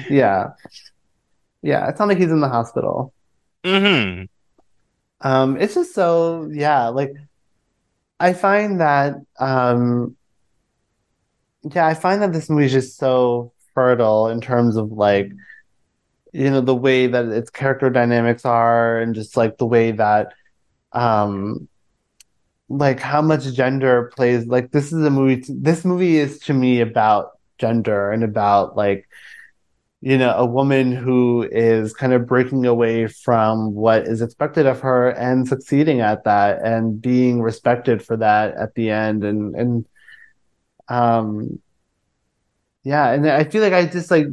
[0.08, 0.50] Yeah.
[1.62, 3.12] Yeah, it's not like he's in the hospital.
[3.64, 4.24] hmm
[5.20, 7.12] Um, it's just so, yeah, like
[8.20, 10.16] I find that um
[11.72, 15.32] yeah, I find that this movie is just so fertile in terms of like,
[16.32, 20.32] you know, the way that its character dynamics are and just like the way that,
[20.92, 21.68] um,
[22.68, 24.46] like how much gender plays.
[24.46, 25.44] Like this is a movie.
[25.48, 29.08] This movie is to me about gender and about like,
[30.00, 34.80] you know, a woman who is kind of breaking away from what is expected of
[34.80, 39.86] her and succeeding at that and being respected for that at the end and and
[40.88, 41.60] um
[42.82, 44.26] yeah, and I feel like I just like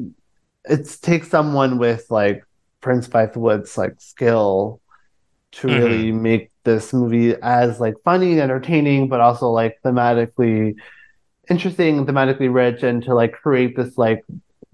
[0.66, 2.44] it takes someone with like
[2.82, 4.82] Prince Bythewood's like skill
[5.54, 5.72] to Mhm.
[5.72, 10.76] really make this movie as like funny and entertaining, but also like thematically
[11.50, 14.24] interesting, thematically rich, and to like create this like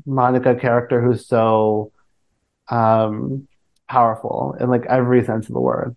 [0.06, 1.92] Monica character who's so
[2.70, 3.48] um
[3.90, 5.96] powerful in like every sense of the word.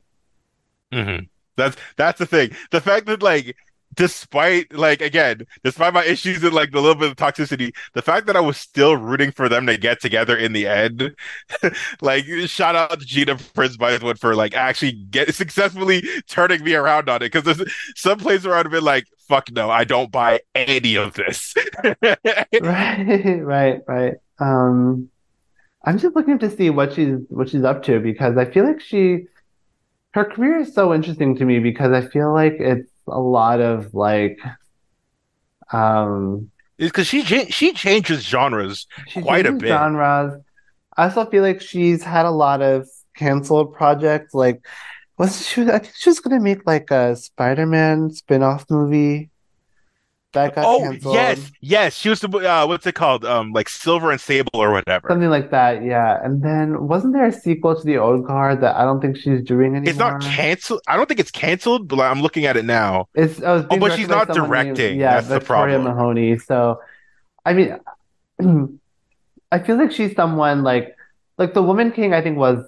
[0.93, 1.19] hmm
[1.57, 2.51] That's that's the thing.
[2.71, 3.57] The fact that like
[3.95, 8.27] despite like again, despite my issues and like the little bit of toxicity, the fact
[8.27, 11.15] that I was still rooting for them to get together in the end,
[12.01, 17.09] like shout out to Gina Prince Bythewood for like actually get successfully turning me around
[17.09, 17.33] on it.
[17.33, 20.97] Because there's some places where I'd have been like, fuck no, I don't buy any
[20.97, 21.55] of this.
[22.61, 24.15] Right, right, right.
[24.39, 25.09] Um,
[25.85, 28.81] I'm just looking to see what she's what she's up to because I feel like
[28.81, 29.27] she
[30.13, 33.95] her career is so interesting to me because I feel like it's a lot of
[33.95, 34.39] like
[35.73, 39.69] um It's because she she changes genres she quite a bit.
[39.69, 40.35] genres.
[40.97, 44.35] I also feel like she's had a lot of canceled projects.
[44.35, 44.67] Like,
[45.19, 45.63] was she?
[45.65, 49.30] I think she was gonna make like a Spider-Man spin-off movie
[50.33, 51.15] that got Oh canceled.
[51.15, 51.95] yes, yes.
[51.97, 53.25] She was the uh, what's it called?
[53.25, 55.09] Um, like Silver and Sable or whatever.
[55.09, 56.19] Something like that, yeah.
[56.25, 59.43] And then wasn't there a sequel to The Old Guard that I don't think she's
[59.43, 59.89] doing anymore?
[59.91, 60.81] It's not canceled.
[60.87, 63.09] I don't think it's canceled, but I'm looking at it now.
[63.15, 65.01] It's oh, Oh, but she's not someone named- directing.
[65.01, 65.97] yeah, That's the Victoria problem.
[65.97, 66.39] Mahoney.
[66.39, 66.81] So,
[67.45, 67.79] I mean,
[69.53, 70.97] I feel like she's someone like
[71.39, 72.15] like the Woman King.
[72.15, 72.65] I think was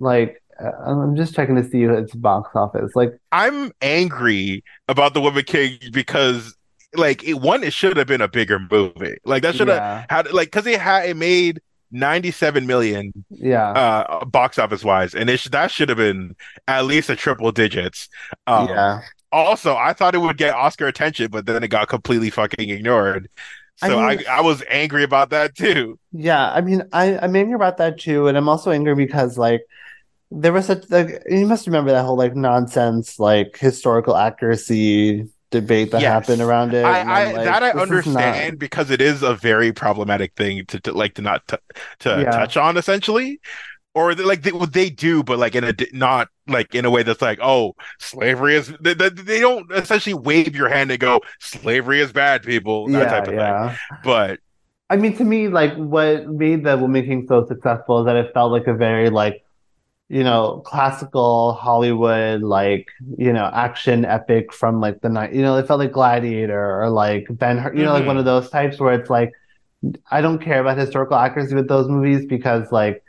[0.00, 2.92] like uh, I'm just checking to see its box office.
[2.94, 6.56] Like, I'm angry about the Woman King because,
[6.96, 9.16] like, it, one, it should have been a bigger movie.
[9.24, 13.70] Like that should have yeah, had like because it had it made 97 million yeah,
[13.70, 16.34] uh box office wise, and it sh- that should have been
[16.66, 18.08] at least a triple digits.
[18.46, 19.00] Um, yeah.
[19.32, 23.28] Also, I thought it would get Oscar attention, but then it got completely fucking ignored.
[23.76, 25.98] So I, mean- I, was angry about that too.
[26.12, 29.62] Yeah, I mean, I, I'm angry about that too, and I'm also angry because like
[30.30, 35.28] there was such like you must remember that whole like nonsense like historical accuracy
[35.60, 36.12] debate that Yes.
[36.12, 36.84] happened around it.
[36.84, 40.80] I, I, like, that I understand not- because it is a very problematic thing to,
[40.80, 41.56] to like to not t
[42.00, 42.30] to Yeah.
[42.30, 43.40] touch on essentially,
[43.94, 47.22] or like they, they do, but like in a not like in a way that's
[47.22, 52.00] like oh slavery is they, they, they don't essentially wave your hand and go slavery
[52.00, 53.68] is bad people that yeah, type of yeah.
[53.68, 53.78] thing.
[54.02, 54.40] But
[54.90, 58.32] I mean, to me, like what made the Woman King so successful is that it
[58.34, 59.43] felt like a very like,
[60.08, 65.32] you know, classical Hollywood like, you know, action epic from like the night.
[65.32, 67.74] You know, it felt like Gladiator or like Ben Hur.
[67.74, 68.40] You know, like one of mm-hmm.
[68.40, 69.32] those types where it's like,
[70.10, 73.02] I don't care about historical accuracy with those movies because like,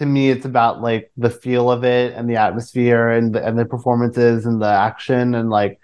[0.00, 3.58] to me, it's about like the feel of it and the atmosphere and the and
[3.58, 5.80] the performances and the action and like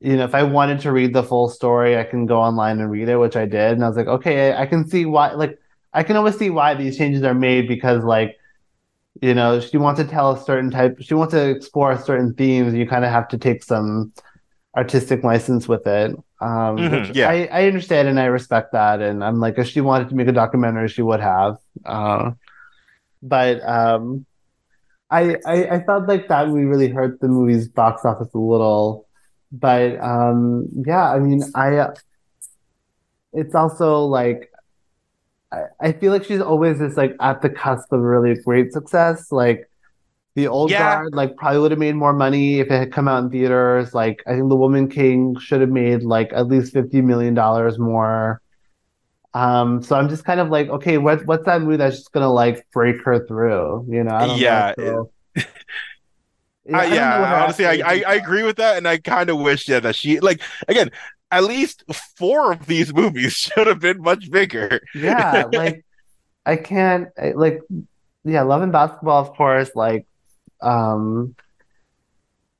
[0.00, 2.90] you know, if I wanted to read the full story, I can go online and
[2.90, 3.72] read it, which I did.
[3.72, 5.58] And I was like, okay, I can see why, like,
[5.92, 8.36] I can always see why these changes are made because, like,
[9.22, 12.74] you know, she wants to tell a certain type, she wants to explore certain themes.
[12.74, 14.12] You kind of have to take some
[14.76, 16.12] artistic license with it.
[16.40, 17.28] Um, Mhm, yeah.
[17.30, 19.00] I, I understand and I respect that.
[19.00, 21.56] And I'm like, if she wanted to make a documentary, she would have.
[21.84, 22.32] Uh,
[23.22, 24.26] but um,
[25.10, 29.06] I, I I felt like that we really hurt the movie's box office a little.
[29.52, 31.88] But um, yeah, I mean, I
[33.32, 34.50] it's also like
[35.52, 39.30] I, I feel like she's always just like at the cusp of really great success.
[39.32, 39.70] Like
[40.36, 40.76] the old Yeah.
[40.76, 43.94] guard, like probably would have made more money if it had come out in theaters.
[43.94, 47.78] Like I think The Woman King should have made like at least fifty million dollars
[47.78, 48.40] more.
[49.34, 52.32] Um, so I'm just kind of like, okay, what what's that movie that's just gonna
[52.32, 53.86] like break her through?
[53.90, 55.10] You know, I don't Yeah, know.
[56.72, 59.30] I, I don't yeah, know honestly, I, I, I agree with that, and I kind
[59.30, 60.90] of wish yeah that she like again
[61.30, 61.84] at least
[62.16, 64.80] four of these movies should have been much bigger.
[64.94, 65.84] Yeah, like
[66.44, 67.60] I can't I- like
[68.24, 70.06] yeah, Love and Basketball, of course, like
[70.60, 71.34] um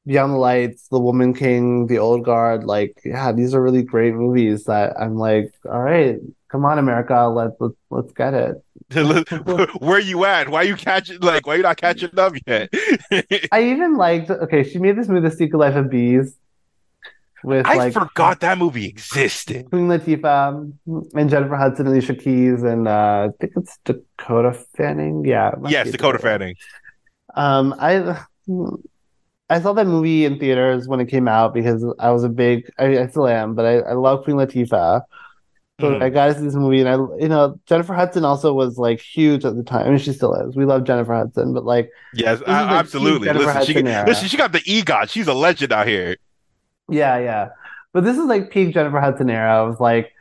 [0.06, 4.14] Beyond the Lights, The Woman King, The Old Guard, like yeah, these are really great
[4.14, 8.62] movies that I'm like, all right, come on, America, let's let's let's get it.
[9.80, 10.48] Where you at?
[10.48, 12.68] Why you catching like why you not catching up yet?
[13.50, 16.36] I even liked okay, she made this movie, The Secret Life of Bees.
[17.44, 19.68] With I like forgot that movie existed.
[19.70, 20.72] Queen Latifah
[21.14, 25.24] and Jennifer Hudson, Alicia Keys, and uh, I think it's Dakota Fanning.
[25.24, 26.54] Yeah, Yes, Dakota Fanning.
[27.34, 28.18] Um, I
[29.48, 32.68] I saw that movie in theaters when it came out because I was a big,
[32.78, 35.02] I, I still am, but I, I love Queen Latifah.
[35.78, 36.02] So Mhm.
[36.02, 38.98] I got to see this movie, and I, you know, Jennifer Hudson also was like
[38.98, 39.86] huge at the time.
[39.86, 40.56] I mean, she still is.
[40.56, 43.30] We love Jennifer Hudson, but like, Yes, I- absolutely.
[43.30, 45.10] Listen, she, listen, she got the EGOT.
[45.10, 46.16] She's a legend out here.
[46.88, 47.48] Yeah, yeah.
[47.92, 49.58] But this is like peak Jennifer Hudson era.
[49.58, 50.12] I was like,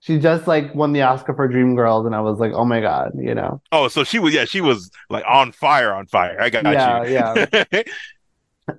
[0.00, 3.12] she just like won the Oscar for Dreamgirls, and I was like, oh my god,
[3.18, 3.62] you know.
[3.72, 6.40] Oh, so she was, yeah, she was like on fire, on fire.
[6.40, 6.72] I got you.
[6.72, 7.84] Yeah, you.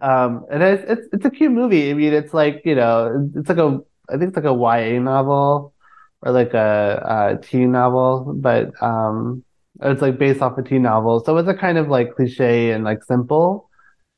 [0.01, 1.91] Um, and it's it's it's a cute movie.
[1.91, 4.99] I mean, it's like you know, it's like a I think it's like a YA
[4.99, 5.73] novel
[6.21, 9.43] or like a, a teen novel, but um,
[9.81, 11.23] it's like based off a teen novel.
[11.23, 13.64] So it's a kind of like cliche and like simple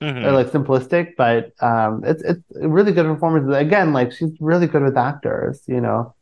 [0.02, 0.24] Mhm.
[0.26, 3.54] or like simplistic, but um, it's it's really good performance.
[3.56, 6.14] Again, like she's really good with actors, you know.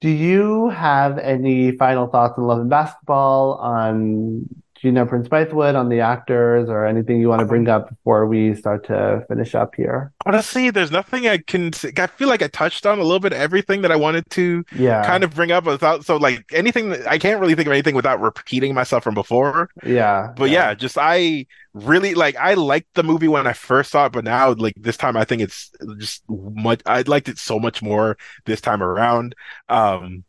[0.00, 4.46] Do you have any final thoughts on Love and Basketball, on
[4.80, 8.54] Gina Prince Bythewood, on the actors, or anything you want to bring up before we
[8.54, 10.12] start to finish up here?
[10.26, 11.70] Honestly, there's nothing I can.
[11.98, 15.02] I feel like I touched on a little bit everything that I wanted to Yeah,
[15.06, 16.04] kind of bring up without.
[16.04, 19.70] So, like anything, that- I can't really think of anything without repeating myself from before.
[19.84, 22.36] yeah, But yeah, just I really like.
[22.36, 25.24] I liked the movie when I first saw it, but now, like this time, I
[25.24, 26.80] think it's just much.
[26.86, 29.34] I liked it so much more this time around.
[29.68, 30.24] Um,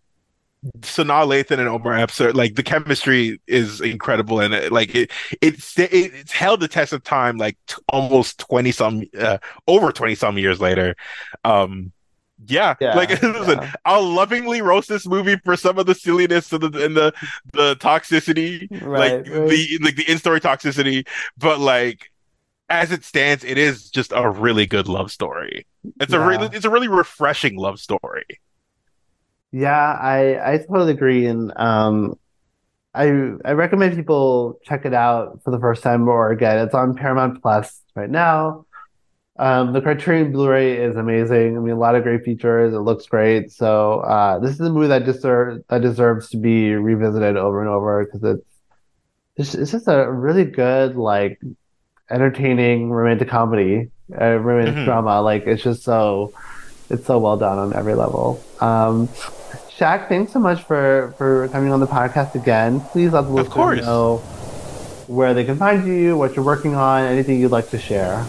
[0.80, 5.12] Sanaa Lathan and Omar Epps are like the chemistry is incredible, and it, like it,
[5.42, 9.38] it's it, it's held the test of time, like t- almost twenty some, uh,
[9.68, 10.96] over twenty some years later.
[11.44, 11.94] Um,
[12.46, 13.72] yeah, Yeah, like listen, yeah.
[13.86, 17.14] I'll lovingly roast this movie for some of the silliness and the and the
[17.54, 19.50] the toxicity, Right, like right.
[19.50, 22.12] the like the in-story toxicity, but like
[22.70, 25.68] as it stands, it is just a really good love story.
[26.02, 28.26] It's a really it's a really refreshing love story.
[29.52, 32.18] Yeah, I I totally agree, and um,
[32.94, 33.06] I
[33.46, 36.60] I recommend people check it out for the first time or again.
[36.60, 38.66] It's on Paramount Plus right now.
[39.40, 41.56] Um, the Criterion Blu-ray is amazing.
[41.56, 42.74] I mean, a lot of great features.
[42.74, 43.52] It looks great.
[43.52, 47.70] So uh, this is a movie that deserves that deserves to be revisited over and
[47.70, 48.40] over because
[49.38, 51.40] it's it's just a really good like
[52.10, 54.86] entertaining romantic comedy, uh, romantic Mhm.
[54.86, 55.22] drama.
[55.22, 56.34] Like it's just so
[56.90, 58.42] it's so well done on every level.
[58.60, 59.08] Um,
[59.78, 62.82] Shak, thanks so much for for coming on the podcast again.
[62.82, 64.18] Please let the listeners know
[65.06, 68.26] where they can find you, what you're working on, anything you'd like to share.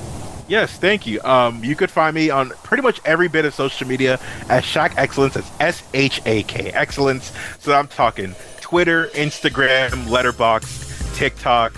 [0.46, 1.22] Yes, thank you.
[1.22, 4.20] Um, you could find me on pretty much every bit of social media
[4.50, 5.34] at Shak Excellence.
[5.34, 7.32] That's S H A K Excellence.
[7.60, 11.74] So I'm talking Twitter, Instagram, Letterboxd, TikTok,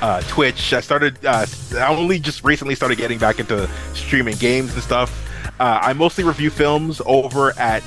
[0.00, 0.72] uh, Twitch.
[0.72, 1.22] I started.
[1.26, 1.44] Uh,
[1.74, 5.26] I only just recently started getting back into streaming games and stuff.
[5.60, 7.82] Uh, I mostly review films over at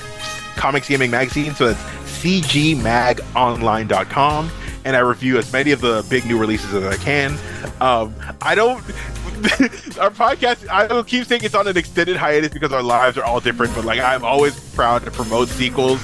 [0.55, 1.53] Comics Gaming Magazine.
[1.55, 1.81] So that's
[2.21, 4.51] cgmagonline.com.
[4.85, 7.37] And I review as many of the big new releases as I can.
[7.79, 8.83] Um, I don't.
[9.99, 13.23] our podcast, I will keep saying it's on an extended hiatus because our lives are
[13.23, 16.01] all different, but like I'm always proud to promote Seequels.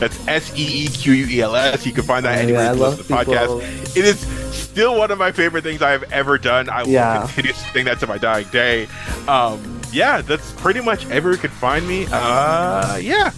[0.00, 1.84] That's S E E Q U E L S.
[1.86, 3.96] You can find that Oh, anywhere yeah, you listen to the podcast.
[3.96, 4.18] It is
[4.54, 6.68] still one of my favorite things I have ever done.
[6.70, 7.26] I will Yeah.
[7.26, 8.88] continue saying that to my dying day.
[9.28, 12.06] Um, yeah, that's pretty much everywhere you can find me.
[12.10, 13.30] Uh, yeah.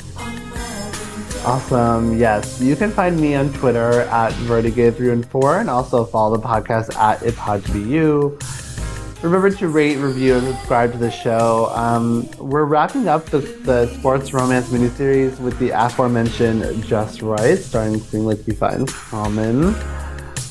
[1.44, 2.18] Awesome.
[2.18, 2.58] Yes.
[2.58, 6.96] You can find me on Twitter at Vertigate3 and 4 and also follow the podcast
[6.96, 9.22] at ItPodToBeYou.
[9.22, 11.70] Remember to rate, review, and subscribe to the show.
[11.74, 18.00] Um, we're wrapping up the, the sports romance miniseries with the aforementioned Just Wright, starring
[18.00, 19.64] Queen Latifah and Common.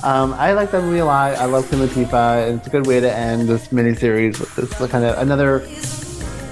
[0.04, 1.36] Um, I like that movie a lot.
[1.38, 4.92] I love Queen Latifah, and it's a good way to end this miniseries with this
[4.92, 5.68] kind of another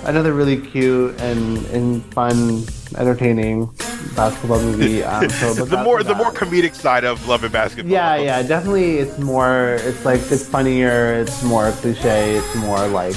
[0.05, 2.63] another really cute and, and fun,
[2.97, 3.69] entertaining
[4.15, 5.03] basketball movie.
[5.11, 7.91] Um, so the more the more comedic side of Love and Basketball.
[7.91, 8.97] Yeah, yeah, definitely.
[8.97, 9.77] It's more.
[9.81, 11.15] It's like it's funnier.
[11.15, 12.35] It's more cliche.
[12.37, 13.15] It's more like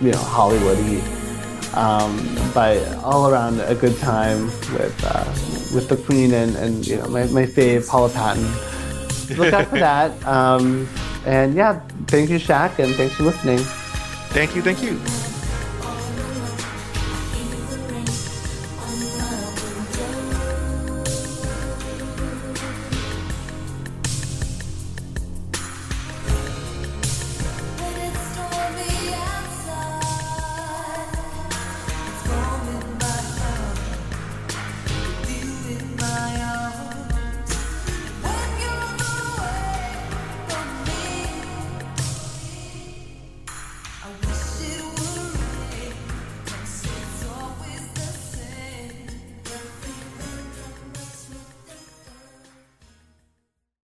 [0.00, 1.02] you know Hollywoody.
[1.74, 5.24] Um, but all around a good time with uh,
[5.74, 8.48] with the Queen and, and you know my, my fave Paula Patton.
[9.36, 10.10] Look out for that.
[10.26, 10.88] Um,
[11.26, 13.58] and yeah, thank you, Shak, and thanks for listening.
[14.30, 14.98] Thank you, thank you.